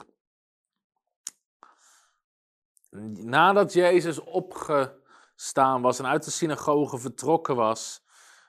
[2.90, 8.06] Nadat Jezus opgestaan was en uit de synagoge vertrokken was,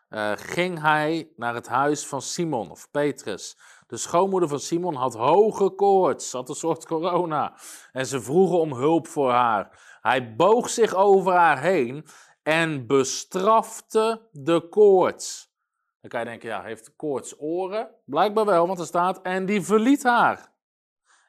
[0.10, 3.58] uh, ging hij naar het huis van Simon of Petrus.
[3.88, 7.54] De schoonmoeder van Simon had hoge koorts, had een soort corona.
[7.92, 9.98] En ze vroegen om hulp voor haar.
[10.02, 12.06] Hij boog zich over haar heen
[12.44, 15.54] en bestrafte de koorts.
[16.02, 17.90] Dan kan je denken, ja, heeft koorts oren?
[18.06, 20.52] Blijkbaar wel, want er staat, en die verliet haar.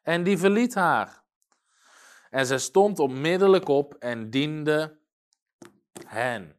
[0.03, 1.20] En die verliet haar.
[2.31, 4.99] En zij stond onmiddellijk op en diende
[6.07, 6.57] hen.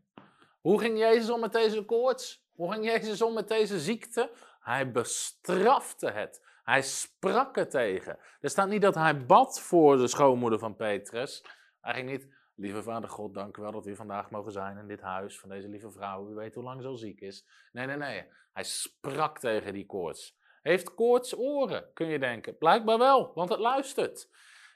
[0.61, 2.45] Hoe ging Jezus om met deze koorts?
[2.55, 4.31] Hoe ging Jezus om met deze ziekte?
[4.59, 6.45] Hij bestrafte het.
[6.63, 8.17] Hij sprak het tegen.
[8.41, 11.45] Er staat niet dat hij bad voor de schoonmoeder van Petrus.
[11.81, 15.01] Ging niet, lieve vader God, dank u wel dat u vandaag mogen zijn in dit
[15.01, 16.29] huis van deze lieve vrouw.
[16.29, 17.47] U weet hoe lang ze al ziek is.
[17.71, 18.25] Nee, nee, nee.
[18.53, 20.37] Hij sprak tegen die koorts.
[20.61, 22.57] Heeft koorts oren, kun je denken?
[22.57, 24.29] Blijkbaar wel, want het luistert.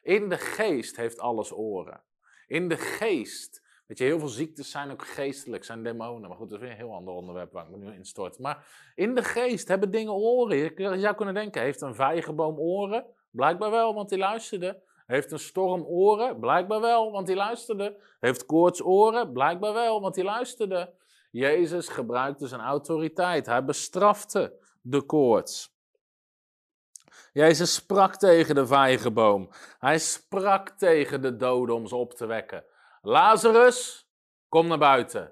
[0.05, 2.01] In de geest heeft alles oren.
[2.47, 6.29] In de geest Weet je, heel veel ziektes zijn ook geestelijk, zijn demonen.
[6.29, 8.39] Maar goed, dat is weer een heel ander onderwerp waar ik me nu instort.
[8.39, 10.57] Maar in de geest hebben dingen oren.
[10.57, 13.05] Je zou kunnen denken, heeft een vijgenboom oren?
[13.31, 14.81] Blijkbaar wel, want die luisterde.
[15.05, 16.39] Heeft een storm oren?
[16.39, 17.97] Blijkbaar wel, want die luisterde.
[18.19, 19.31] Heeft koorts oren?
[19.31, 20.93] Blijkbaar wel, want die luisterde.
[21.31, 23.45] Jezus gebruikte zijn autoriteit.
[23.45, 25.74] Hij bestrafte de koorts.
[27.34, 29.49] Jezus sprak tegen de vijgenboom.
[29.80, 32.63] Hij sprak tegen de doden om ze op te wekken.
[33.01, 34.10] Lazarus,
[34.49, 35.32] kom naar buiten.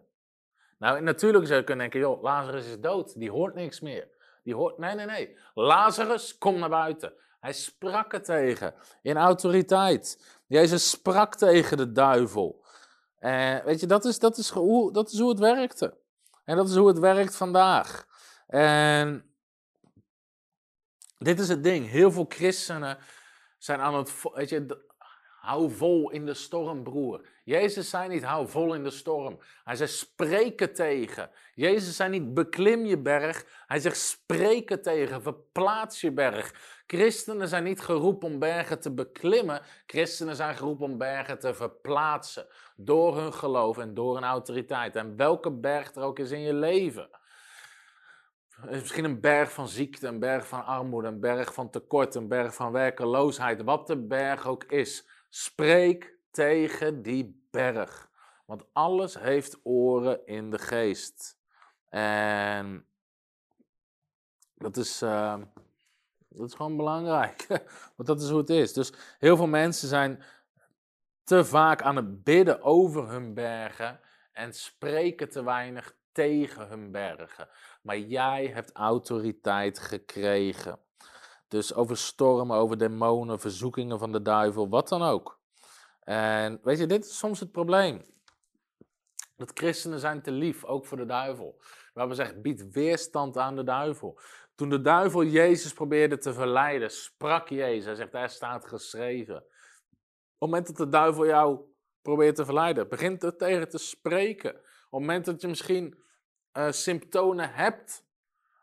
[0.78, 4.08] Nou, natuurlijk zou je kunnen denken, joh, Lazarus is dood, die hoort niks meer.
[4.44, 5.38] Die hoort, nee, nee, nee.
[5.54, 7.14] Lazarus, kom naar buiten.
[7.40, 10.38] Hij sprak er tegen, in autoriteit.
[10.48, 12.66] Jezus sprak tegen de duivel.
[13.20, 15.98] En weet je, dat is, dat, is hoe, dat is hoe het werkte.
[16.46, 18.06] En dat is hoe het werkt vandaag.
[18.48, 19.33] En
[21.24, 21.90] dit is het ding.
[21.90, 22.98] Heel veel christenen
[23.58, 24.24] zijn aan het.
[24.34, 24.84] Weet je,
[25.44, 27.28] hou vol in de storm, broer.
[27.44, 29.40] Jezus zei niet, hou vol in de storm.
[29.64, 31.30] Hij zei, spreek het tegen.
[31.54, 33.46] Jezus zei niet, beklim je berg.
[33.68, 36.54] Hij zegt, spreek het tegen, verplaats je berg.
[36.88, 39.62] Christenen zijn niet geroepen om bergen te beklimmen.
[39.86, 42.48] Christenen zijn geroepen om bergen te verplaatsen.
[42.76, 44.96] Door hun geloof en door hun autoriteit.
[44.96, 47.10] En welke berg er ook is in je leven.
[48.70, 52.56] Misschien een berg van ziekte, een berg van armoede, een berg van tekort, een berg
[52.56, 53.62] van werkeloosheid.
[53.62, 55.08] Wat de berg ook is.
[55.30, 58.10] Spreek tegen die berg.
[58.46, 61.38] Want alles heeft oren in de geest.
[61.90, 62.86] En
[64.56, 65.38] dat is, uh,
[66.30, 67.48] dat is gewoon belangrijk.
[67.96, 68.74] Want dat is hoe het is.
[68.74, 70.24] Dus heel veel mensen zijn
[71.24, 74.00] te vaak aan het bidden over hun bergen
[74.32, 77.50] en spreken te weinig tegen hun bergen.
[77.82, 80.80] Maar jij hebt autoriteit gekregen.
[81.48, 85.40] Dus over stormen, over demonen, verzoekingen van de duivel, wat dan ook.
[86.00, 88.02] En weet je, dit is soms het probleem.
[89.36, 91.62] Dat christenen zijn te lief, ook voor de duivel.
[91.94, 94.20] Waar we zeggen, bied weerstand aan de duivel.
[94.56, 97.86] Toen de duivel Jezus probeerde te verleiden, sprak Jezus.
[97.86, 99.36] Hij zegt, daar staat geschreven.
[99.36, 99.44] Op
[100.40, 101.60] het moment dat de duivel jou
[102.02, 104.56] probeert te verleiden, begint er tegen te spreken.
[104.56, 106.03] Op het moment dat je misschien
[106.54, 108.06] uh, symptomen hebt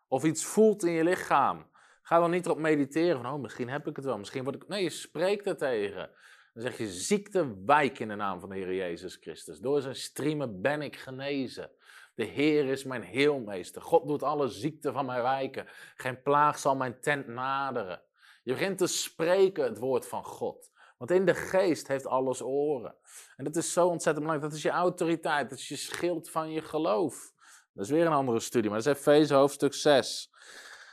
[0.09, 1.67] of iets voelt in je lichaam,
[2.03, 4.69] ga dan niet erop mediteren van, oh, misschien heb ik het wel, misschien word ik...
[4.69, 6.11] Nee, je spreekt er tegen.
[6.55, 9.59] Dan zeg je, ziekte wijk in de naam van de Heer Jezus Christus.
[9.59, 11.71] Door zijn striemen ben ik genezen.
[12.15, 13.83] De Heer is mijn heelmeester.
[13.83, 15.67] God doet alle ziekte van mij wijken.
[15.97, 18.03] Geen plaag zal mijn tent naderen.
[18.43, 20.71] Je begint te spreken het woord van God.
[20.99, 22.95] Want in de geest heeft alles oren.
[23.37, 24.53] En dat is zo ontzettend belangrijk.
[24.53, 25.51] Dat is je autoriteit.
[25.51, 27.33] Dat is je schild van je geloof.
[27.81, 30.31] Dat is weer een andere studie, maar dat is Efeze hoofdstuk 6.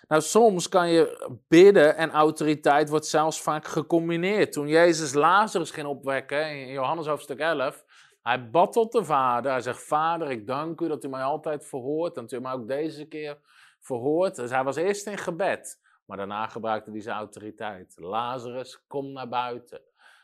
[0.07, 4.51] Nou, soms kan je bidden en autoriteit wordt zelfs vaak gecombineerd.
[4.51, 7.85] Toen Jezus Lazarus ging opwekken in Johannes hoofdstuk 11,
[8.21, 9.51] hij bad tot de Vader.
[9.51, 12.51] Hij zegt: Vader, ik dank u dat u mij altijd verhoort en dat u mij
[12.51, 13.37] ook deze keer
[13.79, 14.35] verhoort.
[14.35, 17.93] Dus hij was eerst in gebed, maar daarna gebruikte hij zijn autoriteit.
[17.95, 19.81] Lazarus, kom naar buiten.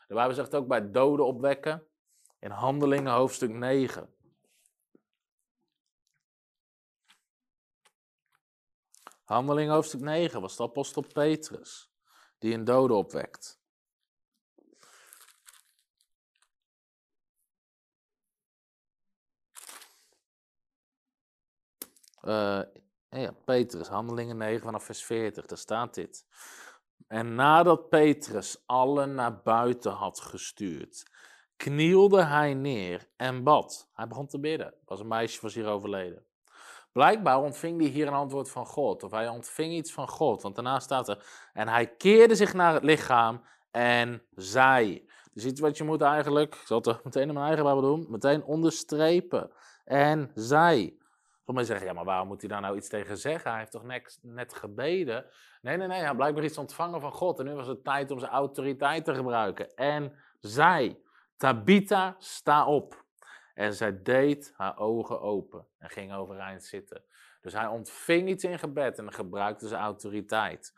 [0.08, 1.84] De Bijbel zegt ook bij doden opwekken
[2.39, 4.12] in Handelingen hoofdstuk 9.
[9.34, 11.91] Handeling hoofdstuk 9 was de apostel Petrus,
[12.38, 13.62] die een dode opwekt.
[22.22, 22.62] Eh,
[23.10, 26.26] ja, Petrus, Handelingen 9 vanaf vers 40, daar staat dit.
[27.08, 31.12] En nadat Petrus allen naar buiten had gestuurd,
[31.56, 33.89] knielde hij neer en bad.
[33.93, 34.74] Hij begon te bidden.
[34.86, 36.26] Was een meisje was hier overleden.
[36.93, 40.41] Blijkbaar ontving hij hier een antwoord van God, of hij ontving iets van God.
[40.41, 45.10] Want daarna staat er, en hij keerde zich naar het lichaam en zei.
[45.34, 48.06] Dus iets wat je moet eigenlijk, ik zal het meteen in mijn eigen Bijbel doen,
[48.10, 49.51] meteen onderstrepen.
[49.86, 51.01] En zei.
[51.45, 53.49] Sommigen zeggen, ja, maar waarom moet hij daar nou iets tegen zeggen?
[53.49, 55.25] Hij heeft toch net, net gebeden?
[55.62, 57.39] Nee, nee, nee, hij had blijkbaar iets ontvangen van God.
[57.39, 59.75] En nu was het tijd om zijn autoriteit te gebruiken.
[59.75, 60.99] En zij,
[61.38, 63.03] Tabitha, sta op.
[63.54, 67.04] En zij deed haar ogen open en ging overeind zitten.
[67.42, 70.74] Dus hij ontving iets in gebed en gebruikte zijn autoriteit.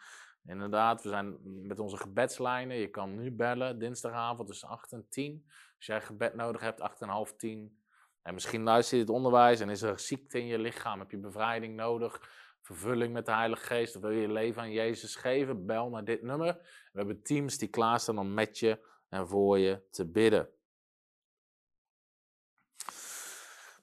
[0.46, 2.78] Inderdaad, we zijn met onze gebedslijnen.
[2.78, 5.46] Je kan nu bellen, dinsdagavond tussen 8 en 10.
[5.78, 7.80] Als jij gebed nodig hebt, 8 en half 10.
[8.22, 11.00] En misschien luister je het onderwijs en is er ziekte in je lichaam.
[11.00, 12.22] Heb je bevrijding nodig?
[12.62, 13.96] Vervulling met de Heilige Geest?
[13.96, 15.66] Of wil je je leven aan Jezus geven?
[15.66, 16.54] Bel naar dit nummer.
[16.92, 20.50] We hebben teams die klaarstaan om met je en voor je te bidden.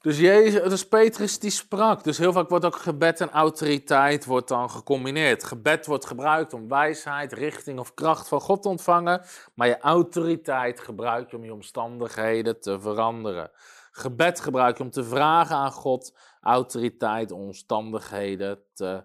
[0.02, 2.04] Dus, Jezus, dus Petrus die sprak.
[2.04, 5.44] Dus heel vaak wordt ook gebed en autoriteit wordt dan gecombineerd.
[5.44, 9.22] Gebed wordt gebruikt om wijsheid, richting of kracht van God te ontvangen.
[9.54, 13.50] Maar je autoriteit gebruik je om je omstandigheden te veranderen.
[13.90, 19.04] Gebed gebruik je om te vragen aan God autoriteit, omstandigheden te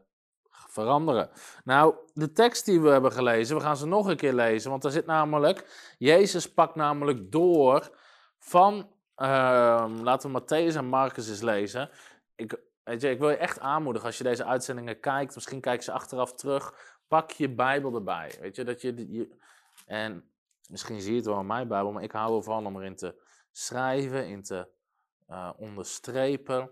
[0.49, 1.29] veranderen.
[1.63, 4.69] Nou, de tekst die we hebben gelezen, we gaan ze nog een keer lezen.
[4.69, 7.91] Want daar zit namelijk, Jezus pakt namelijk door
[8.39, 11.89] van laten we Matthäus en Marcus eens lezen.
[12.35, 15.35] Ik, weet je, ik wil je echt aanmoedigen als je deze uitzendingen kijkt.
[15.35, 16.73] Misschien kijk ze achteraf terug.
[17.07, 18.37] Pak je Bijbel erbij.
[18.39, 19.35] Weet je, dat je, je
[19.85, 20.29] en
[20.69, 23.15] misschien zie je het wel in mijn Bijbel, maar ik hou ervan om erin te
[23.51, 24.67] schrijven, in te
[25.29, 26.71] uh, onderstrepen.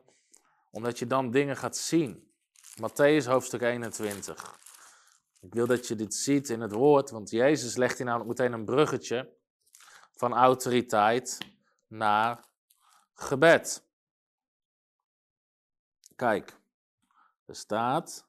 [0.72, 2.32] Omdat je dan dingen gaat zien.
[2.82, 4.60] Matthäus hoofdstuk 21.
[5.42, 8.54] Ik wil dat je dit ziet in het woord, want Jezus legt hier namelijk meteen
[8.54, 9.30] een bruggetje
[10.16, 11.38] van autoriteit
[11.88, 12.46] naar
[13.14, 13.88] gebed.
[16.16, 16.60] Kijk,
[17.46, 18.28] er staat.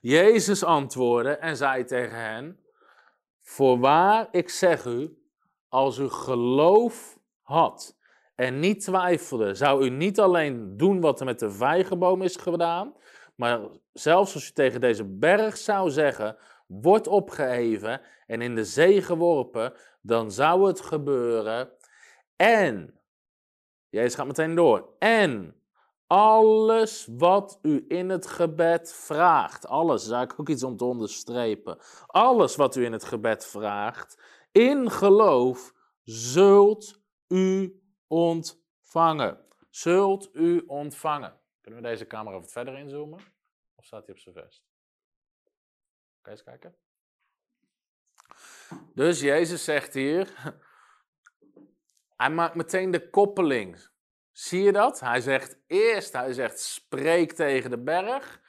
[0.00, 2.60] Jezus antwoordde en zei tegen hen:
[3.40, 5.22] Voorwaar, ik zeg u,
[5.68, 7.96] als u geloof had
[8.34, 12.94] en niet twijfelde, zou u niet alleen doen wat er met de vijgenboom is gedaan,
[13.34, 13.60] maar
[13.92, 19.74] zelfs als u tegen deze berg zou zeggen: wordt opgeheven en in de zee geworpen,
[20.02, 21.72] dan zou het gebeuren.
[22.36, 23.00] En,
[23.88, 25.56] Jezus gaat meteen door, en
[26.06, 31.78] alles wat u in het gebed vraagt, alles, is eigenlijk ook iets om te onderstrepen,
[32.06, 39.46] alles wat u in het gebed vraagt, in geloof, zult u ontvangen.
[39.70, 41.40] Zult u ontvangen.
[41.60, 43.18] Kunnen we deze camera wat verder inzoomen?
[43.74, 44.64] Of staat hij op zijn vest?
[46.20, 46.76] Kan eens kijken?
[48.94, 50.54] Dus Jezus zegt hier,
[52.16, 53.90] hij maakt meteen de koppeling.
[54.32, 55.00] Zie je dat?
[55.00, 58.40] Hij zegt eerst, hij zegt spreek tegen de berg.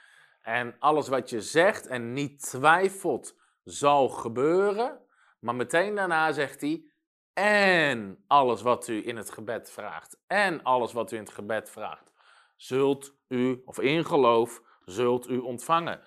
[0.42, 5.02] En alles wat je zegt en niet twijfelt zal gebeuren.
[5.40, 6.86] Maar meteen daarna zegt hij,
[7.34, 10.20] en alles wat u in het gebed vraagt.
[10.28, 12.12] En alles wat u in het gebed vraagt.
[12.56, 16.02] Zult u, of in geloof, zult u ontvangen.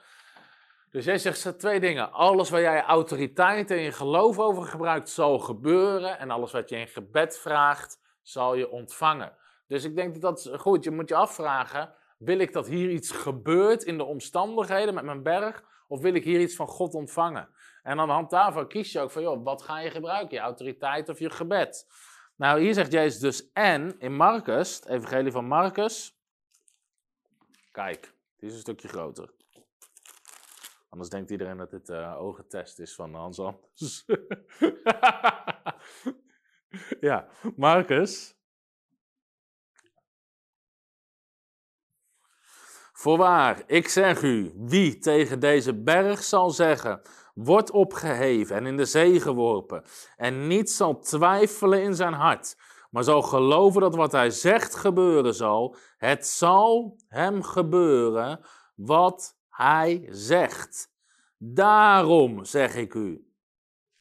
[0.97, 2.13] Dus jij zegt twee dingen.
[2.13, 6.19] Alles waar jij autoriteit en je geloof over gebruikt, zal gebeuren.
[6.19, 9.33] En alles wat je in gebed vraagt, zal je ontvangen.
[9.67, 10.85] Dus ik denk dat dat goed.
[10.85, 15.23] Je moet je afvragen: wil ik dat hier iets gebeurt in de omstandigheden met mijn
[15.23, 15.65] berg?
[15.89, 17.49] Of wil ik hier iets van God ontvangen?
[17.83, 20.37] En aan de hand daarvan kies je ook van, joh, wat ga je gebruiken?
[20.37, 21.87] Je autoriteit of je gebed?
[22.37, 26.19] Nou, hier zegt Jezus dus en in Marcus, het evangelie van Marcus.
[27.73, 29.36] Kijk, die is een stukje groter.
[30.89, 34.05] Anders denkt iedereen dat dit uh, ogentest is van Hans Anders.
[37.01, 38.35] ja, Marcus.
[42.93, 47.01] Voorwaar, ik zeg u, wie tegen deze berg zal zeggen,
[47.35, 49.85] wordt opgeheven en in de zee geworpen,
[50.17, 52.57] en niet zal twijfelen in zijn hart,
[52.91, 60.09] maar zal geloven dat wat hij zegt gebeuren zal, het zal hem gebeuren wat hij
[60.11, 60.91] zegt.
[61.39, 63.31] Daarom zeg ik u.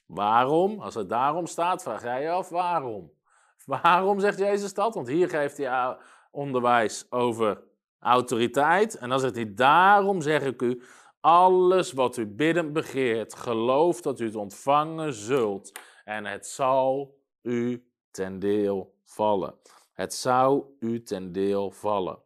[0.06, 0.80] Waarom?
[0.80, 3.14] Als het daarom staat, vraag jij je af waarom.
[3.66, 4.96] Waarom zegt Jezus dat?
[4.96, 5.98] Want hier geeft hij
[6.32, 7.64] onderwijs over
[8.00, 8.98] autoriteit.
[8.98, 10.84] En dan zegt hij, daarom zeg ik u,
[11.20, 15.80] alles wat u biddend begeert, geloof dat u het ontvangen zult.
[16.04, 19.56] En het zal u ten deel vallen.
[19.94, 22.20] Het zou u ten deel vallen.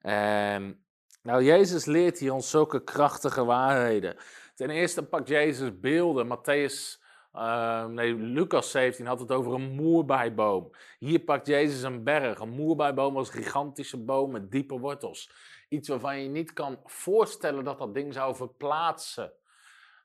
[0.00, 0.83] En
[1.24, 4.16] nou, Jezus leert hier ons zulke krachtige waarheden.
[4.54, 6.26] Ten eerste pakt Jezus beelden.
[6.26, 7.02] Matthäus,
[7.34, 10.70] uh, nee, Lucas 17 had het over een moerbijboom.
[10.98, 12.38] Hier pakt Jezus een berg.
[12.38, 15.30] Een moerbijboom was een gigantische boom met diepe wortels.
[15.68, 19.32] Iets waarvan je niet kan voorstellen dat dat ding zou verplaatsen.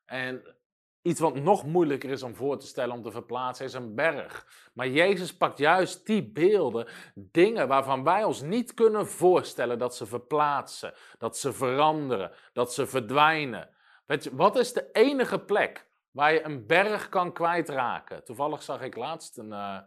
[0.06, 0.56] En
[1.02, 4.48] Iets wat nog moeilijker is om voor te stellen, om te verplaatsen, is een berg.
[4.74, 10.06] Maar Jezus pakt juist die beelden, dingen waarvan wij ons niet kunnen voorstellen dat ze
[10.06, 13.70] verplaatsen, dat ze veranderen, dat ze verdwijnen.
[14.06, 18.24] Weet je, wat is de enige plek waar je een berg kan kwijtraken?
[18.24, 19.80] Toevallig zag ik laatst een, uh,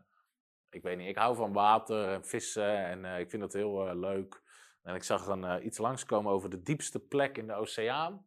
[0.71, 3.89] ik weet niet, ik hou van water en vissen en uh, ik vind dat heel
[3.89, 4.43] uh, leuk.
[4.83, 8.27] En ik zag een, iets langskomen over de diepste plek in de oceaan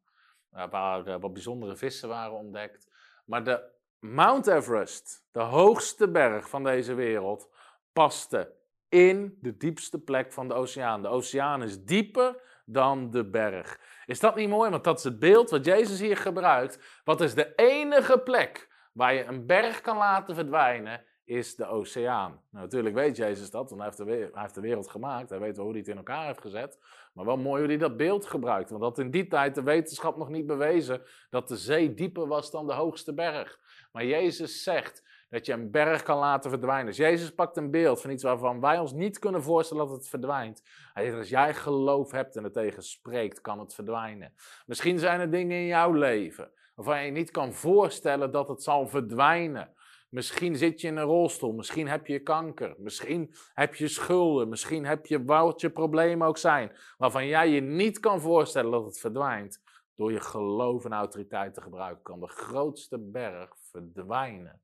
[0.69, 2.87] waar uh, wat bijzondere vissen waren ontdekt.
[3.25, 7.49] Maar de Mount Everest, de hoogste berg van deze wereld,
[7.93, 8.53] paste
[8.89, 11.01] in de diepste plek van de oceaan.
[11.01, 13.79] De oceaan is dieper dan de berg.
[14.05, 14.69] Is dat niet mooi?
[14.69, 17.01] Want dat is het beeld wat Jezus hier gebruikt.
[17.03, 21.05] Wat is de enige plek waar je een berg kan laten verdwijnen?
[21.25, 22.31] Is de oceaan.
[22.31, 25.29] Nou, natuurlijk weet Jezus dat, want hij heeft, de wereld, hij de wereld gemaakt.
[25.29, 26.79] Hij weet hoe hij het in elkaar heeft gezet.
[27.13, 28.69] Maar wel mooi hoe hij dat beeld gebruikt.
[28.69, 32.51] Want dat in die tijd de wetenschap nog niet bewezen dat de zee dieper was
[32.51, 33.59] dan de hoogste berg.
[33.91, 36.85] Maar Jezus zegt dat je een berg kan laten verdwijnen.
[36.85, 40.07] Dus Jezus pakt een beeld van iets waarvan wij ons niet kunnen voorstellen dat het
[40.07, 40.63] verdwijnt.
[40.93, 44.33] Hij zegt, als jij geloof hebt en het tegen spreekt, kan het verdwijnen.
[44.65, 48.87] Misschien zijn er dingen in jouw leven waarvan je niet kan voorstellen dat het zal
[48.87, 49.73] verdwijnen.
[50.15, 54.85] Misschien zit je in een rolstoel, misschien heb je kanker, misschien heb je schulden, misschien
[54.85, 58.99] heb je wat je problemen ook zijn, waarvan jij je niet kan voorstellen dat het
[58.99, 59.61] verdwijnt.
[59.95, 64.61] Door je geloof en autoriteit te gebruiken, kan de grootste berg verdwijnen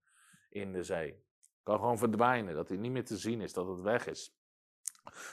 [0.49, 1.23] in de zee.
[1.63, 4.35] Kan gewoon verdwijnen, dat hij niet meer te zien is, dat het weg is.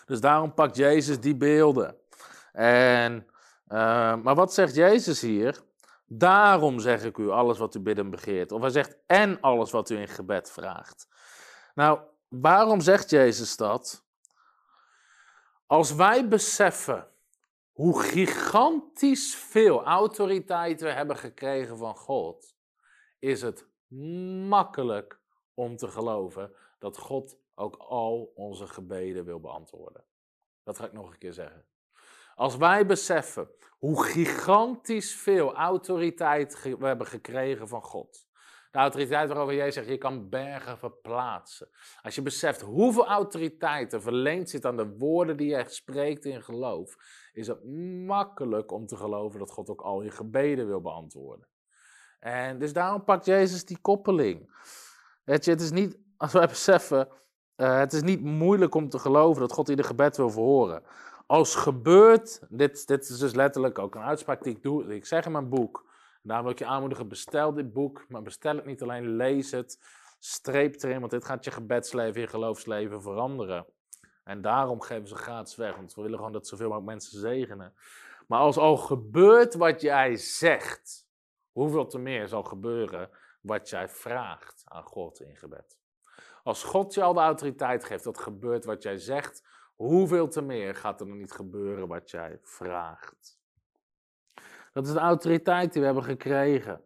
[0.07, 1.97] Dus daarom pakt Jezus die beelden.
[2.53, 3.27] En,
[3.69, 5.67] uh, maar wat zegt Jezus hier?
[6.09, 8.53] Daarom zeg ik u alles wat u bidden begeert.
[8.53, 11.09] Of hij zegt en alles wat u in gebed vraagt.
[11.75, 14.07] Nou, waarom zegt Jezus dat?
[15.67, 17.09] Als wij beseffen
[17.73, 22.57] hoe gigantisch veel autoriteit we hebben gekregen van God,
[23.19, 23.67] is het
[24.49, 25.21] makkelijk
[25.55, 30.05] om te geloven dat God ook al onze gebeden wil beantwoorden.
[30.63, 31.65] Dat ga ik nog een keer zeggen.
[32.39, 33.49] Als wij beseffen
[33.79, 38.27] hoe gigantisch veel autoriteit we hebben gekregen van God.
[38.71, 41.69] De autoriteit waarover jij zegt, je kan bergen verplaatsen.
[42.03, 46.43] Als je beseft hoeveel autoriteit er verleend zit aan de woorden die je spreekt in
[46.43, 46.97] geloof,
[47.33, 47.65] is het
[48.07, 51.49] makkelijk om te geloven dat God ook al je gebeden wil beantwoorden.
[52.21, 54.51] En dus daarom pakt Jezus die koppeling.
[55.25, 57.09] Weet je, het is niet, als wij beseffen,
[57.57, 60.83] uh, het is niet moeilijk om te geloven dat God ieder gebed wil verhoren
[61.29, 65.07] als gebeurt, dit, dit is dus letterlijk ook een uitspraak die ik doe, die ik
[65.07, 65.87] zeg in mijn boek.
[66.23, 69.79] Daar wil ik je aanmoedigen, bestel dit boek, maar bestel het niet alleen, lees het,
[70.19, 73.67] streep erin, want dit gaat je gebedsleven, je geloofsleven veranderen.
[74.25, 77.75] En daarom geven ze gratis weg, want we willen gewoon dat zoveel mogelijk mensen zegenen.
[78.27, 81.07] Maar als al gebeurt wat jij zegt,
[81.53, 83.11] hoeveel te meer zal gebeuren
[83.41, 85.79] wat jij vraagt aan God in gebed.
[86.43, 89.43] Als God je al de autoriteit geeft, dat gebeurt wat jij zegt,
[89.79, 93.39] Hoeveel te meer gaat er nog niet gebeuren wat jij vraagt?
[94.73, 96.85] Dat is de autoriteit die we hebben gekregen.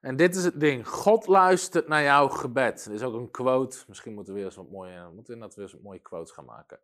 [0.00, 0.88] En dit is het ding.
[0.88, 2.84] God luistert naar jouw gebed.
[2.84, 3.84] Er is ook een quote.
[3.88, 6.78] Misschien moeten we weer eens wat mooie, moeten we weer eens mooie quotes gaan maken.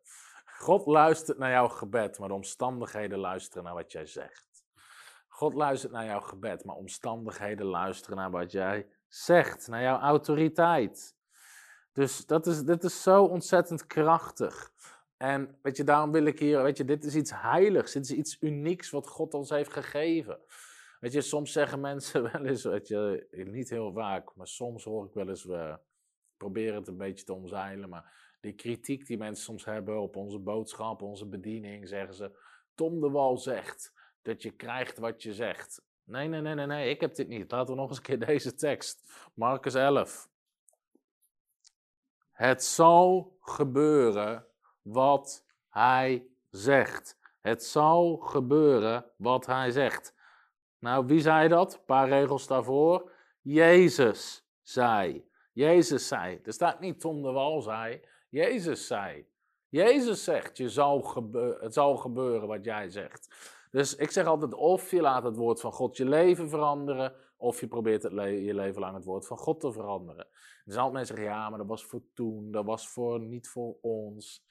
[0.44, 4.64] God luistert naar jouw gebed, maar de omstandigheden luisteren naar wat jij zegt.
[5.28, 11.16] God luistert naar jouw gebed, maar omstandigheden luisteren naar wat jij zegt, naar jouw autoriteit.
[11.92, 14.72] Dus dat is, dit is zo ontzettend krachtig.
[15.18, 18.12] En weet je, daarom wil ik hier, weet je, dit is iets heiligs, dit is
[18.12, 20.40] iets unieks wat God ons heeft gegeven.
[21.00, 25.06] Weet je, soms zeggen mensen wel eens, weet je, niet heel vaak, maar soms hoor
[25.06, 25.78] ik wel eens, we
[26.36, 30.38] proberen het een beetje te omzeilen, maar die kritiek die mensen soms hebben op onze
[30.38, 32.38] boodschap, onze bediening, zeggen ze,
[32.74, 35.82] Tom de Wal zegt dat je krijgt wat je zegt.
[36.04, 37.50] Nee, nee, nee, nee, nee, ik heb dit niet.
[37.50, 39.12] Laten we nog eens een keer deze tekst.
[39.34, 40.28] Marcus 11.
[42.30, 44.47] Het zal gebeuren
[44.92, 47.18] wat hij zegt.
[47.40, 50.14] Het zal gebeuren wat hij zegt.
[50.78, 51.74] Nou, wie zei dat?
[51.74, 53.10] Een paar regels daarvoor.
[53.42, 55.28] Jezus zei.
[55.52, 56.40] Jezus zei.
[56.44, 58.00] Er staat niet Tom de Wal zei.
[58.28, 59.26] Jezus zei.
[59.68, 61.24] Jezus zegt, je zal
[61.60, 63.28] het zal gebeuren wat jij zegt.
[63.70, 67.60] Dus ik zeg altijd, of je laat het woord van God je leven veranderen, of
[67.60, 70.24] je probeert je leven lang het woord van God te veranderen.
[70.24, 73.48] Er zijn altijd mensen zeggen, ja, maar dat was voor toen, dat was voor, niet
[73.48, 74.46] voor ons.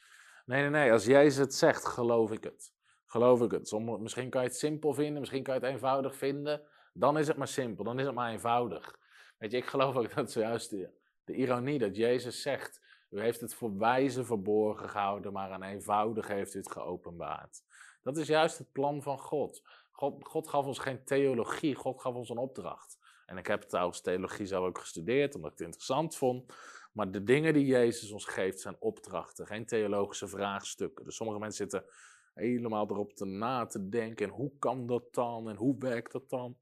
[0.48, 0.92] Nee, nee, nee.
[0.92, 2.74] Als Jezus het zegt, geloof ik het.
[3.06, 3.72] Geloof ik het.
[4.00, 6.62] Misschien kan je het simpel vinden, misschien kan je het eenvoudig vinden.
[6.94, 9.00] Dan is het maar simpel, dan is het maar eenvoudig.
[9.38, 10.90] Weet je, ik geloof ook dat zojuist de,
[11.24, 16.28] de ironie dat Jezus zegt: U heeft het voor wijze verborgen gehouden, maar aan eenvoudig
[16.28, 17.62] heeft u het geopenbaard.
[18.02, 19.62] Dat is juist het plan van God.
[19.92, 22.98] God, God gaf ons geen theologie, God gaf ons een opdracht.
[23.26, 26.54] En ik heb trouwens theologie zelf ook gestudeerd, omdat ik het interessant vond.
[26.98, 31.06] Maar de dingen die Jezus ons geeft zijn opdrachten, geen theologische vraagstukken.
[31.06, 31.90] Dus sommige mensen zitten
[32.34, 34.26] helemaal erop te na te denken.
[34.26, 35.50] En hoe kan dat dan?
[35.50, 36.58] En hoe werkt dat dan?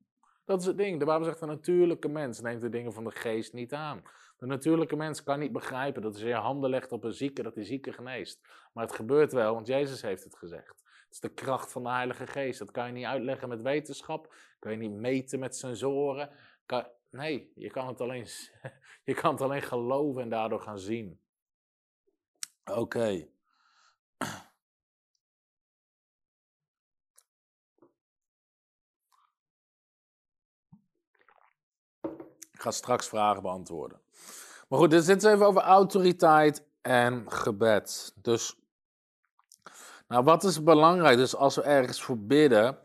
[0.46, 1.00] Dat is het ding.
[1.00, 4.02] De Bijbel zegt, de natuurlijke mens neemt de dingen van de geest niet aan.
[4.38, 7.44] De natuurlijke mens kan niet begrijpen dat als je je handen legt op een zieke,
[7.44, 8.48] dat die zieke geneest.
[8.74, 10.84] Maar het gebeurt wel, want Jezus heeft het gezegd.
[10.86, 12.60] Het is de kracht van de Heilige Geest.
[12.60, 14.34] Dat kan je niet uitleggen met wetenschap.
[14.60, 16.30] Kan je niet meten met sensoren.
[16.66, 16.88] Kan...
[17.16, 18.28] Nee, je kan, het alleen,
[19.10, 21.20] je kan het alleen geloven en daardoor gaan zien.
[22.66, 23.08] Oké.
[32.52, 34.02] Ik ga straks vragen beantwoorden.
[34.68, 38.14] Maar goed, dit is even over autoriteit en gebed.
[38.16, 38.60] Dus,
[40.08, 41.18] nou, wat is belangrijk?
[41.18, 42.80] Dus als we ergens voor bidden,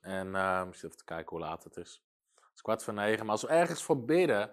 [0.00, 2.05] en uh, ik zit even te kijken hoe laat het is.
[2.56, 4.50] Is kwart voor negen, maar als we ergens voor bidden,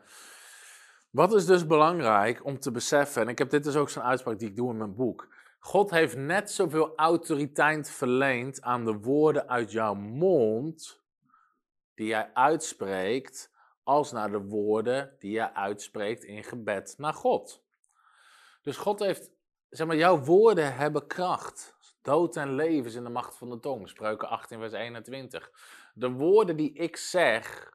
[1.10, 4.39] wat is dus belangrijk om te beseffen, en ik heb dit dus ook zo'n uitspraak
[4.39, 5.28] die ik doe in mijn boek.
[5.60, 11.01] God heeft net zoveel autoriteit verleend aan de woorden uit jouw mond,
[11.95, 13.51] die jij uitspreekt,
[13.84, 17.64] als naar de woorden die je uitspreekt in gebed naar God.
[18.62, 19.32] Dus God heeft,
[19.70, 21.76] zeg maar, jouw woorden hebben kracht.
[22.01, 23.89] Dood en leven is in de macht van de tong.
[23.89, 25.51] Spreuken 18, vers 21.
[25.93, 27.74] De woorden die ik zeg,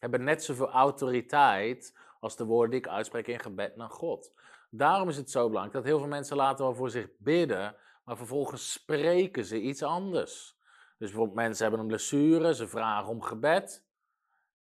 [0.00, 4.32] hebben net zoveel autoriteit als de woorden die ik uitspreek in gebed naar God.
[4.70, 8.16] Daarom is het zo belangrijk dat heel veel mensen laten wel voor zich bidden, maar
[8.16, 10.58] vervolgens spreken ze iets anders.
[10.98, 13.84] Dus bijvoorbeeld mensen hebben een blessure, ze vragen om gebed.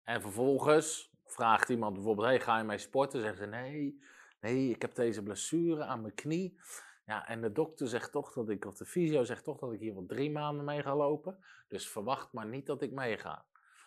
[0.03, 3.21] En vervolgens vraagt iemand bijvoorbeeld, hey, ga je mee sporten?
[3.21, 4.03] Zeggen ze, nee,
[4.41, 6.61] nee, ik heb deze blessure aan mijn knie.
[7.07, 9.81] Ja, en de dokter zegt toch dat ik, of de fysio zegt toch dat ik
[9.81, 11.39] hier wel drie maanden mee ga lopen.
[11.69, 13.45] Dus verwacht maar niet dat ik meega.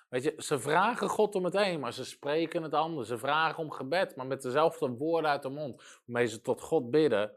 [0.10, 3.08] Weet je, ze vragen God om het een, maar ze spreken het anders.
[3.08, 6.02] Ze vragen om gebed, maar met dezelfde woorden uit de mond.
[6.06, 7.32] Waarmee ze tot God bidden,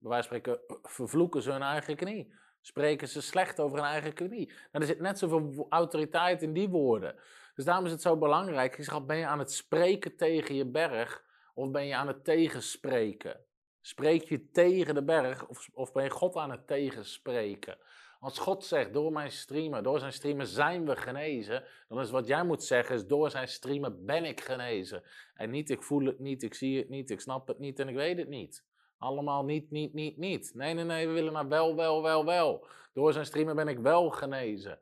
[0.00, 2.34] van spreken, vervloeken ze hun eigen knie.
[2.60, 4.46] Spreken ze slecht over hun eigen knie.
[4.46, 7.16] Nou, er zit net zoveel autoriteit in die woorden.
[7.54, 8.78] Dus daarom is het zo belangrijk.
[8.78, 12.24] Ik zeg, ben je aan het spreken tegen je berg of ben je aan het
[12.24, 13.44] tegenspreken?
[13.80, 17.78] Spreek je tegen de berg of, of ben je God aan het tegenspreken?
[18.24, 22.26] Als God zegt, door mijn streamen, door zijn streamen zijn we genezen, dan is wat
[22.26, 25.02] jij moet zeggen, is door zijn streamen ben ik genezen.
[25.34, 27.88] En niet, ik voel het niet, ik zie het niet, ik snap het niet en
[27.88, 28.64] ik weet het niet.
[28.98, 30.54] Allemaal niet, niet, niet, niet.
[30.54, 32.66] Nee, nee, nee, we willen naar wel, wel, wel, wel.
[32.92, 34.78] Door zijn streamen ben ik wel genezen.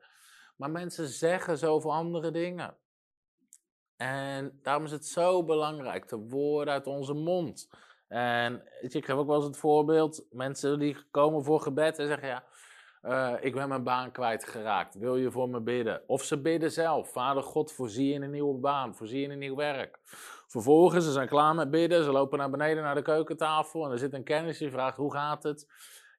[0.57, 2.77] Maar mensen zeggen zoveel andere dingen.
[3.97, 7.69] En daarom is het zo belangrijk, de woorden uit onze mond.
[8.09, 12.29] En ik geef ook wel eens het voorbeeld, mensen die komen voor gebed en zeggen,
[12.29, 12.45] ja,
[13.03, 16.03] uh, ik ben mijn baan kwijtgeraakt, wil je voor me bidden?
[16.07, 19.57] Of ze bidden zelf, Vader God, voorzie in een nieuwe baan, voorzie in een nieuw
[19.57, 19.99] werk.
[20.47, 23.99] Vervolgens, ze zijn klaar met bidden, ze lopen naar beneden naar de keukentafel en er
[23.99, 25.67] zit een kennis die vraagt, hoe gaat het?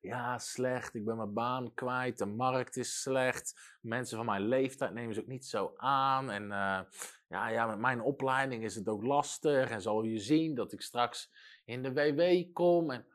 [0.01, 4.93] Ja, slecht, ik ben mijn baan kwijt, de markt is slecht, mensen van mijn leeftijd
[4.93, 6.31] nemen ze ook niet zo aan.
[6.31, 6.79] En uh,
[7.27, 10.81] ja, ja, met mijn opleiding is het ook lastig en zal je zien dat ik
[10.81, 11.31] straks
[11.65, 12.91] in de WW kom.
[12.91, 13.05] En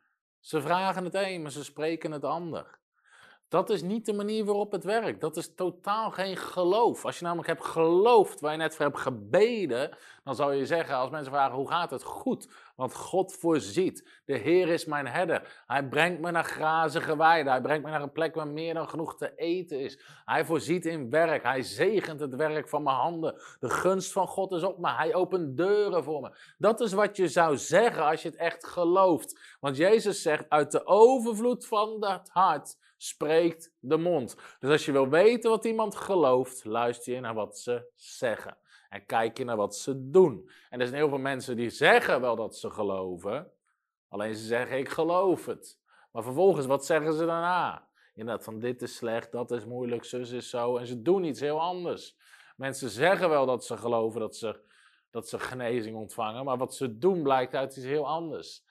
[0.40, 2.77] ze vragen het een, maar ze spreken het ander.
[3.48, 5.20] Dat is niet de manier waarop het werkt.
[5.20, 7.04] Dat is totaal geen geloof.
[7.04, 10.96] Als je namelijk hebt geloofd waar je net voor hebt gebeden, dan zou je zeggen
[10.96, 12.02] als mensen vragen hoe gaat het?
[12.02, 14.22] Goed, want God voorziet.
[14.24, 15.62] De Heer is mijn herder.
[15.66, 17.52] Hij brengt me naar grazige weiden.
[17.52, 20.00] Hij brengt me naar een plek waar meer dan genoeg te eten is.
[20.24, 21.42] Hij voorziet in werk.
[21.42, 23.42] Hij zegent het werk van mijn handen.
[23.60, 24.90] De gunst van God is op me.
[24.90, 26.30] Hij opent deuren voor me.
[26.58, 29.56] Dat is wat je zou zeggen als je het echt gelooft.
[29.60, 34.36] Want Jezus zegt uit de overvloed van dat hart spreekt de mond.
[34.58, 38.56] Dus als je wil weten wat iemand gelooft, luister je naar wat ze zeggen.
[38.88, 40.50] En kijk je naar wat ze doen.
[40.70, 43.52] En er zijn heel veel mensen die zeggen wel dat ze geloven,
[44.08, 45.78] alleen ze zeggen ik geloof het.
[46.12, 47.88] Maar vervolgens, wat zeggen ze daarna?
[48.14, 50.76] Inderdaad, van dit is slecht, dat is moeilijk, zus is zo.
[50.76, 52.16] En ze doen iets heel anders.
[52.56, 54.60] Mensen zeggen wel dat ze geloven dat ze,
[55.10, 58.64] dat ze genezing ontvangen, maar wat ze doen blijkt uit iets heel anders.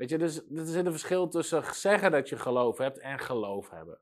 [0.00, 3.70] Weet je, dus er zit een verschil tussen zeggen dat je geloof hebt en geloof
[3.70, 3.98] hebben.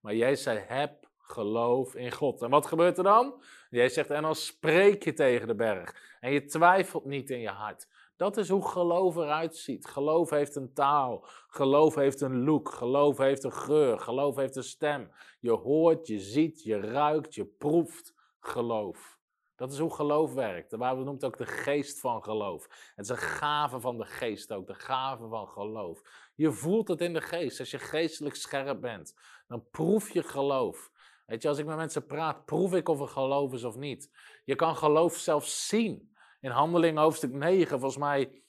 [0.00, 2.42] Maar jij zei, heb geloof in God.
[2.42, 3.42] En wat gebeurt er dan?
[3.70, 6.16] Jij zegt, en dan spreek je tegen de berg.
[6.20, 7.88] En je twijfelt niet in je hart.
[8.16, 9.86] Dat is hoe geloof eruit ziet.
[9.86, 11.26] Geloof heeft een taal.
[11.48, 12.70] Geloof heeft een look.
[12.70, 13.98] Geloof heeft een geur.
[13.98, 15.10] Geloof heeft een stem.
[15.40, 19.18] Je hoort, je ziet, je ruikt, je proeft geloof.
[19.62, 20.70] Dat is hoe geloof werkt.
[20.70, 22.92] De Bijbel noemt ook de geest van geloof.
[22.94, 26.02] Het is een gave van de geest ook, de gave van geloof.
[26.34, 27.60] Je voelt het in de geest.
[27.60, 29.14] Als je geestelijk scherp bent,
[29.46, 30.90] dan proef je geloof.
[31.26, 34.10] Weet je, als ik met mensen praat, proef ik of er geloof is of niet.
[34.44, 36.14] Je kan geloof zelfs zien.
[36.40, 38.42] In Handelingen hoofdstuk 9, volgens mij,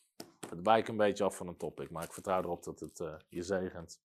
[0.49, 3.14] het wijkt een beetje af van een topic, maar ik vertrouw erop dat het uh,
[3.30, 4.01] je zegent.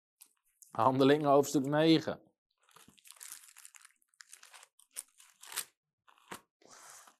[0.70, 2.20] Handelingen hoofdstuk 9.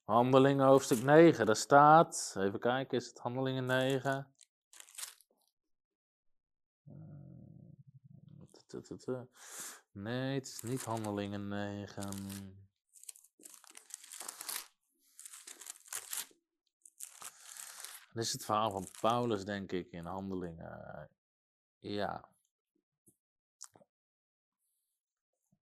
[0.05, 4.35] Handelingen hoofdstuk 9, daar staat, even kijken, is het Handelingen 9?
[9.09, 9.21] Eh,
[9.93, 12.11] nee, het is niet Handelingen 9.
[18.13, 21.09] Dit is het verhaal van Paulus, denk ik, in Handelingen.
[21.79, 22.29] Ja.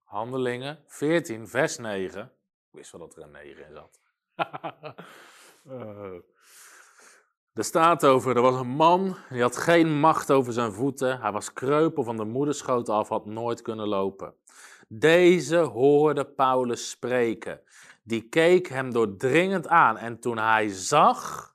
[0.03, 2.25] Handelingen 14, vers 9.
[2.25, 2.31] Ik
[2.71, 4.02] wist wel dat er een 9 in zat.
[7.53, 11.21] Er staat over, er was een man, die had geen macht over zijn voeten.
[11.21, 14.35] Hij was kreupel van de moederschoot af, had nooit kunnen lopen.
[14.89, 17.61] Deze hoorde Paulus spreken.
[18.03, 19.97] Die keek hem doordringend aan.
[19.97, 21.49] En toen hij zag,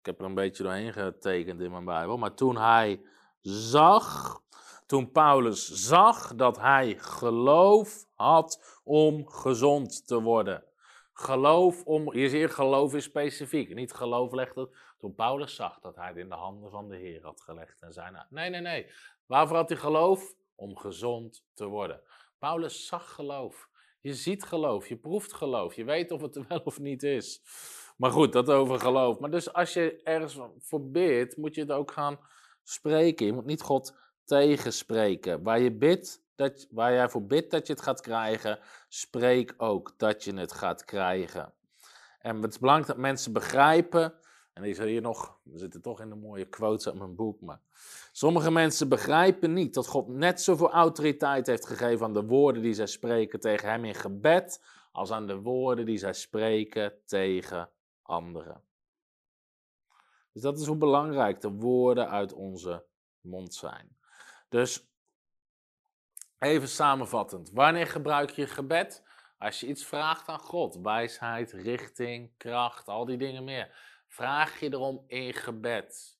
[0.00, 3.00] ik heb er een beetje doorheen getekend in mijn Bijbel, maar toen hij
[3.42, 4.40] zag,
[4.86, 10.64] toen Paulus zag dat hij geloof had om gezond te worden.
[11.18, 13.74] Geloof om, je ziet, geloof is specifiek.
[13.74, 14.70] Niet geloof legt het.
[14.98, 17.92] Toen Paulus zag dat hij het in de handen van de Heer had gelegd en
[17.92, 18.86] zei: nou, Nee, nee, nee.
[19.26, 20.34] Waarvoor had hij geloof?
[20.54, 22.00] Om gezond te worden.
[22.38, 23.68] Paulus zag geloof.
[24.00, 27.42] Je ziet geloof, je proeft geloof, je weet of het er wel of niet is.
[27.96, 29.18] Maar goed, dat over geloof.
[29.18, 32.18] Maar dus als je ergens voor bidt, moet je het ook gaan
[32.62, 33.26] spreken.
[33.26, 35.42] Je moet niet God tegenspreken.
[35.42, 36.25] Waar je bidt,
[36.70, 38.58] waar jij voor bidt dat je het gaat krijgen,
[38.88, 41.52] spreek ook dat je het gaat krijgen.
[42.18, 44.14] En het is belangrijk dat mensen begrijpen.
[44.52, 47.60] En zal hier nog, we zitten toch in de mooie quotes uit mijn boek, maar
[48.12, 52.74] sommige mensen begrijpen niet dat God net zoveel autoriteit heeft gegeven aan de woorden die
[52.74, 54.62] zij spreken tegen Hem in gebed,
[54.92, 57.70] als aan de woorden die zij spreken tegen
[58.02, 58.62] anderen.
[60.32, 62.84] Dus dat is hoe belangrijk de woorden uit onze
[63.20, 63.96] mond zijn.
[64.48, 64.88] Dus
[66.38, 67.50] even samenvattend.
[67.50, 69.04] Wanneer gebruik je gebed?
[69.38, 73.76] Als je iets vraagt aan God, wijsheid, richting, kracht, al die dingen meer.
[74.08, 76.18] Vraag je erom in gebed.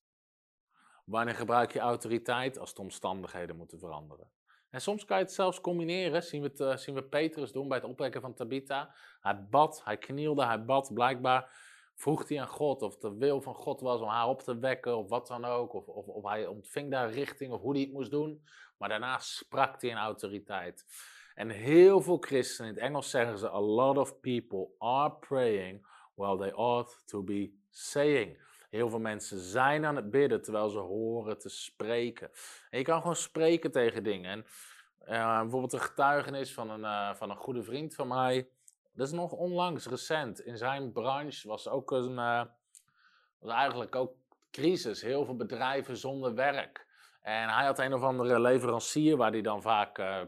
[1.05, 2.59] Wanneer gebruik je autoriteit?
[2.59, 4.31] Als de omstandigheden moeten veranderen.
[4.71, 6.23] En soms kan je het zelfs combineren.
[6.23, 8.95] Zien we, het, uh, zien we Petrus doen bij het opwekken van Tabitha.
[9.21, 10.95] Hij bad, hij knielde, hij bad.
[10.95, 11.51] Blijkbaar
[11.95, 14.59] vroeg hij aan God of het de wil van God was om haar op te
[14.59, 15.73] wekken of wat dan ook.
[15.73, 18.43] Of, of, of hij ontving daar richting of hoe hij het moest doen.
[18.79, 20.85] Maar daarna sprak hij in autoriteit.
[21.35, 25.87] En heel veel christenen, in het Engels zeggen ze, a lot of people are praying
[26.15, 28.45] while they ought to be saying.
[28.71, 32.31] Heel veel mensen zijn aan het bidden terwijl ze horen te spreken.
[32.71, 34.31] En je kan gewoon spreken tegen dingen.
[34.31, 34.45] En
[35.09, 38.49] uh, bijvoorbeeld een getuigenis van een, uh, van een goede vriend van mij.
[38.93, 40.41] Dat is nog onlangs, recent.
[40.41, 42.43] In zijn branche was ook een, uh,
[43.39, 44.15] was eigenlijk ook
[44.51, 45.03] crisis.
[45.03, 46.86] Heel veel bedrijven zonder werk.
[47.27, 50.21] En hij had een of andere leverancier waar hij dan vaak uh,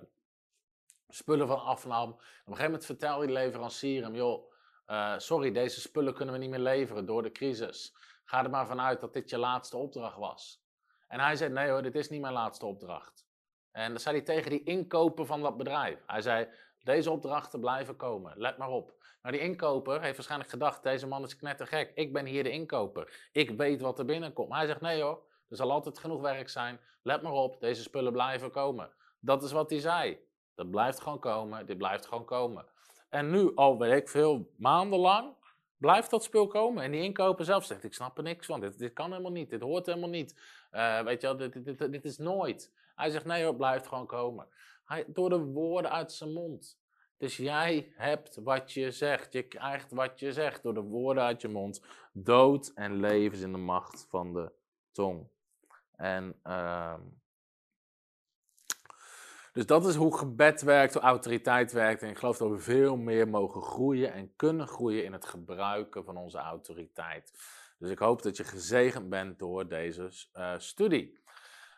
[1.09, 2.09] spullen van afnam.
[2.11, 4.51] Op een gegeven moment vertelde die leverancier hem, joh,
[4.87, 7.95] uh, sorry, deze spullen kunnen we niet meer leveren door de crisis.
[8.25, 10.65] Ga er maar vanuit dat dit je laatste opdracht was.
[11.09, 13.27] En hij zei, nee hoor, dit is niet mijn laatste opdracht.
[13.73, 16.03] En dat zei hij tegen die inkoper van dat bedrijf.
[16.07, 16.49] Hij zei,
[16.83, 18.33] deze opdrachten blijven komen.
[18.37, 18.93] Let maar op.
[19.23, 21.93] Maar die inkoper heeft waarschijnlijk gedacht: deze man is knettergek.
[21.95, 23.29] Ik ben hier de inkoper.
[23.33, 24.49] Ik weet wat er binnenkomt.
[24.49, 26.81] Maar hij zegt: nee hoor, er zal altijd genoeg werk zijn.
[27.03, 28.91] Let maar op, deze spullen blijven komen.
[29.21, 30.19] Dat is wat hij zei.
[30.55, 31.67] Dat blijft gewoon komen.
[31.67, 32.67] Dit blijft gewoon komen.
[33.09, 35.35] En nu, al weet ik veel, maandenlang,
[35.77, 36.83] blijft dat spul komen.
[36.83, 38.61] En die inkoper zelf zegt: ik snap er niks van.
[38.61, 39.51] Dit, dit kan helemaal niet.
[39.51, 40.41] Dit hoort helemaal niet.
[40.73, 42.73] Uh, weet je wel, dit, dit, dit, dit is nooit.
[42.95, 44.47] Hij zegt: nee hoor, het blijft gewoon komen.
[44.85, 46.79] Hij, door de woorden uit zijn mond.
[47.17, 49.33] Dus jij hebt wat je zegt.
[49.33, 51.83] Je krijgt wat je zegt door de woorden uit je mond.
[52.13, 54.53] Dood en leven is in de macht van de
[54.93, 55.29] tong.
[55.99, 56.95] En uh,
[59.53, 62.03] dus dat is hoe gebed werkt, hoe autoriteit werkt.
[62.03, 66.05] En ik geloof dat we veel meer mogen groeien en kunnen groeien in het gebruiken
[66.05, 67.33] van onze autoriteit.
[67.79, 71.19] Dus ik hoop dat je gezegend bent door deze uh, studie.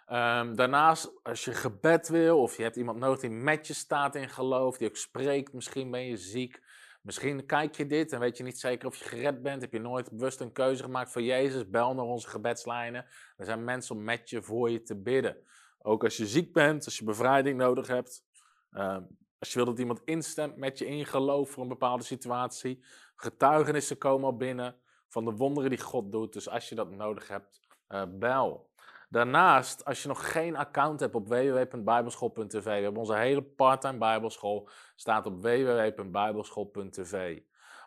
[0.09, 4.15] Um, daarnaast, als je gebed wil of je hebt iemand nodig die met je staat
[4.15, 6.61] in geloof, die ook spreekt, misschien ben je ziek,
[7.01, 9.63] Misschien kijk je dit en weet je niet zeker of je gered bent.
[9.63, 11.69] Heb je nooit bewust een keuze gemaakt voor Jezus?
[11.69, 13.07] Bel naar onze gebedslijnen.
[13.37, 15.37] Er zijn mensen om met je voor je te bidden.
[15.79, 18.25] Ook als je ziek bent, als je bevrijding nodig hebt.
[18.71, 19.03] Ehm,
[19.39, 22.85] als je wil dat iemand instemt met je in geloof voor een bepaalde situatie.
[23.17, 24.77] Getuigenissen komen al binnen
[25.09, 26.33] van de wonderen die God doet.
[26.33, 28.70] Dus als je dat nodig hebt, uh, bel.
[29.13, 34.69] Daarnaast, als je nog geen account hebt op www.bijbelschool.tv, we hebben onze hele parttime bijbelschool,
[34.97, 37.41] staat op www.bijbelschool.tv.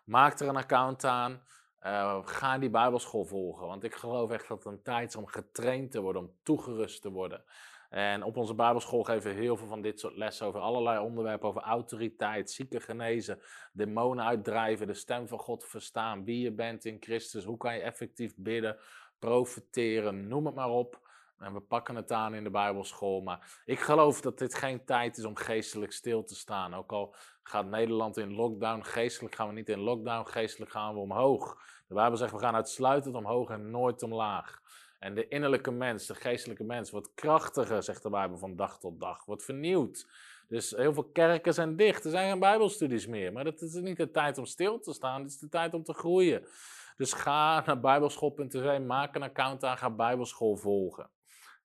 [0.06, 1.42] Maak er een account aan,
[1.82, 5.28] uh, ga die bijbelschool volgen, want ik geloof echt dat het een tijd is om
[5.28, 7.44] getraind te worden, om toegerust te worden.
[7.90, 11.48] En op onze Bijbelschool geven we heel veel van dit soort lessen over allerlei onderwerpen,
[11.48, 13.40] over autoriteit, zieken genezen,
[13.74, 17.82] demonen uitdrijven, de stem van God verstaan, wie je bent in Christus, hoe kan je
[17.82, 18.78] effectief bidden,
[19.20, 21.02] profiteren, noem het maar op.
[21.40, 23.22] En we pakken het aan in de Bijbelschool.
[23.22, 26.74] Maar ik geloof dat dit geen tijd is om geestelijk stil te staan.
[26.74, 31.00] Ook al gaat Nederland in lockdown, geestelijk gaan we niet in lockdown, geestelijk gaan we
[31.00, 31.58] omhoog.
[31.88, 34.62] De Bijbel zegt we gaan uitsluitend omhoog en nooit omlaag.
[35.00, 39.00] En de innerlijke mens, de geestelijke mens, wordt krachtiger, zegt de Bijbel, van dag tot
[39.00, 39.26] dag.
[39.26, 40.08] Wordt vernieuwd.
[40.48, 42.04] Dus heel veel kerken zijn dicht.
[42.04, 43.34] Er zijn geen Bijbelstudies meer.
[43.34, 45.84] Maar het is niet de tijd om stil te staan, het is de tijd om
[45.84, 46.48] te groeien.
[46.96, 51.10] Dus ga naar bijbelschool.tv, maak een account aan, ga Bijbelschool volgen.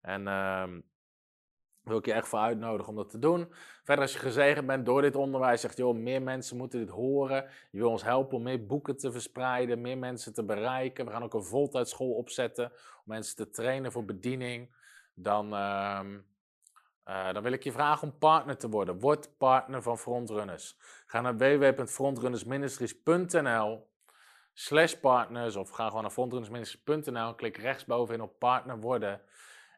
[0.08, 0.64] En uh,
[1.84, 3.53] wil ik je echt voor uitnodigen om dat te doen.
[3.84, 7.45] Verder, als je gezegend bent door dit onderwijs, zegt joh, meer mensen moeten dit horen.
[7.72, 11.05] Je wil ons helpen om meer boeken te verspreiden, meer mensen te bereiken.
[11.05, 14.76] We gaan ook een voltijdschool opzetten om mensen te trainen voor bediening.
[15.14, 16.01] Dan, uh,
[17.05, 18.99] uh, dan wil ik je vragen om partner te worden.
[18.99, 20.78] Word partner van Frontrunners.
[21.05, 23.88] Ga naar www.frontrunnersministries.nl
[24.53, 29.22] slash partners of ga gewoon naar frontrunnersministries.nl klik rechtsbovenin op partner worden.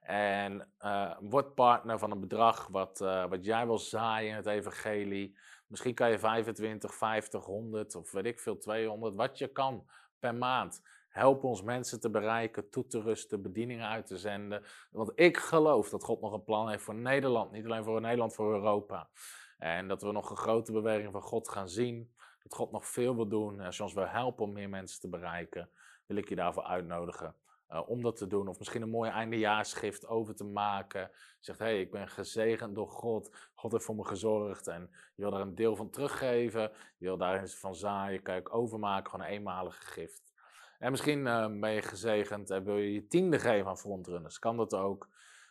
[0.10, 4.46] En uh, word partner van een bedrag wat, uh, wat jij wil zaaien in het
[4.46, 5.38] evangelie.
[5.68, 9.86] Misschien kan je 25, 50, 100 of weet ik veel, 200, wat je kan
[10.20, 10.82] per maand.
[11.10, 14.64] Help ons mensen te bereiken, toe te rusten, bedieningen uit te zenden.
[14.92, 17.52] Want ik geloof dat God nog een plan heeft voor Nederland.
[17.52, 19.10] Niet alleen voor Nederland, voor Europa.
[19.58, 22.14] En dat we nog een grote beweging van God gaan zien.
[22.44, 23.60] Dat God nog veel wil doen.
[23.60, 25.70] En als je ons wil helpen om meer mensen te bereiken,
[26.06, 27.36] wil ik je daarvoor uitnodigen.
[27.72, 28.48] Uh, om dat te doen.
[28.48, 31.12] Of misschien een mooie eindejaarsschrift over te maken.
[31.40, 33.50] Zegt, hé, hey, ik ben gezegend door God.
[33.54, 34.68] God heeft voor me gezorgd.
[34.68, 36.62] En je wil daar een deel van teruggeven.
[36.98, 38.22] Je wil daarin van zaaien.
[38.24, 39.12] Je overmaken.
[39.12, 40.34] Gewoon een eenmalige gift.
[40.80, 44.40] En misschien uh, ben je gezegend en wil je je tiende geven aan frontrunners.
[44.40, 45.10] Kan dat ook.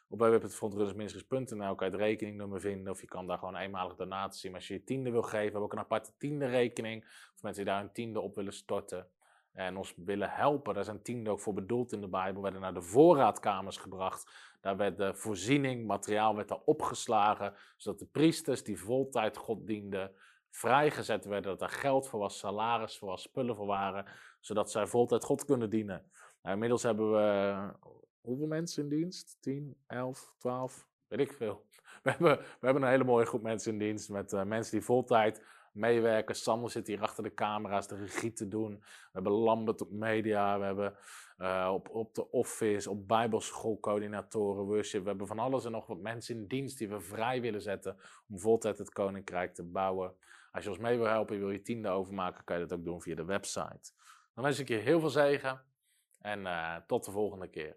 [0.08, 2.92] Op www.frontrunnersministries.nl kan je het rekeningnummer vinden.
[2.92, 4.50] Of je kan daar gewoon een eenmalige donatie.
[4.50, 7.04] Maar als je je tiende wil geven, hebben we ook een aparte tiende rekening.
[7.34, 9.06] Of mensen die daar een tiende op willen storten
[9.58, 10.74] en ons willen helpen.
[10.74, 12.42] Daar zijn tienden ook voor bedoeld in de Bijbel.
[12.42, 14.30] Werden naar de voorraadkamers gebracht.
[14.60, 17.54] Daar werd de voorziening, materiaal werd daar opgeslagen.
[17.76, 20.12] Zodat de priesters die voltijd God dienden,
[20.50, 21.58] vrijgezet werden.
[21.58, 24.04] Dat er geld voor was, salaris voor was, spullen voor waren.
[24.40, 26.10] Zodat zij voltijd God kunnen dienen.
[26.42, 27.56] Nou, inmiddels hebben we
[28.20, 29.36] hoeveel mensen in dienst?
[29.40, 31.66] 10, 11, 12, weet ik veel.
[32.02, 34.84] We hebben, we hebben een hele mooie groep mensen in dienst met uh, mensen die
[34.84, 35.42] voltijd
[35.78, 36.34] meewerken.
[36.34, 38.78] Sander zit hier achter de camera's de regie te doen.
[38.80, 40.58] We hebben Lambert op media.
[40.58, 40.96] We hebben
[41.38, 45.02] uh, op, op de office, op bijbelschoolcoördinatoren, worship.
[45.02, 47.96] We hebben van alles en nog wat mensen in dienst die we vrij willen zetten
[48.28, 50.14] om voltijd het koninkrijk te bouwen.
[50.52, 53.02] Als je ons mee wil helpen, wil je tiende overmaken, kan je dat ook doen
[53.02, 53.92] via de website.
[54.34, 55.62] Dan wens ik je heel veel zegen
[56.18, 57.76] en uh, tot de volgende keer.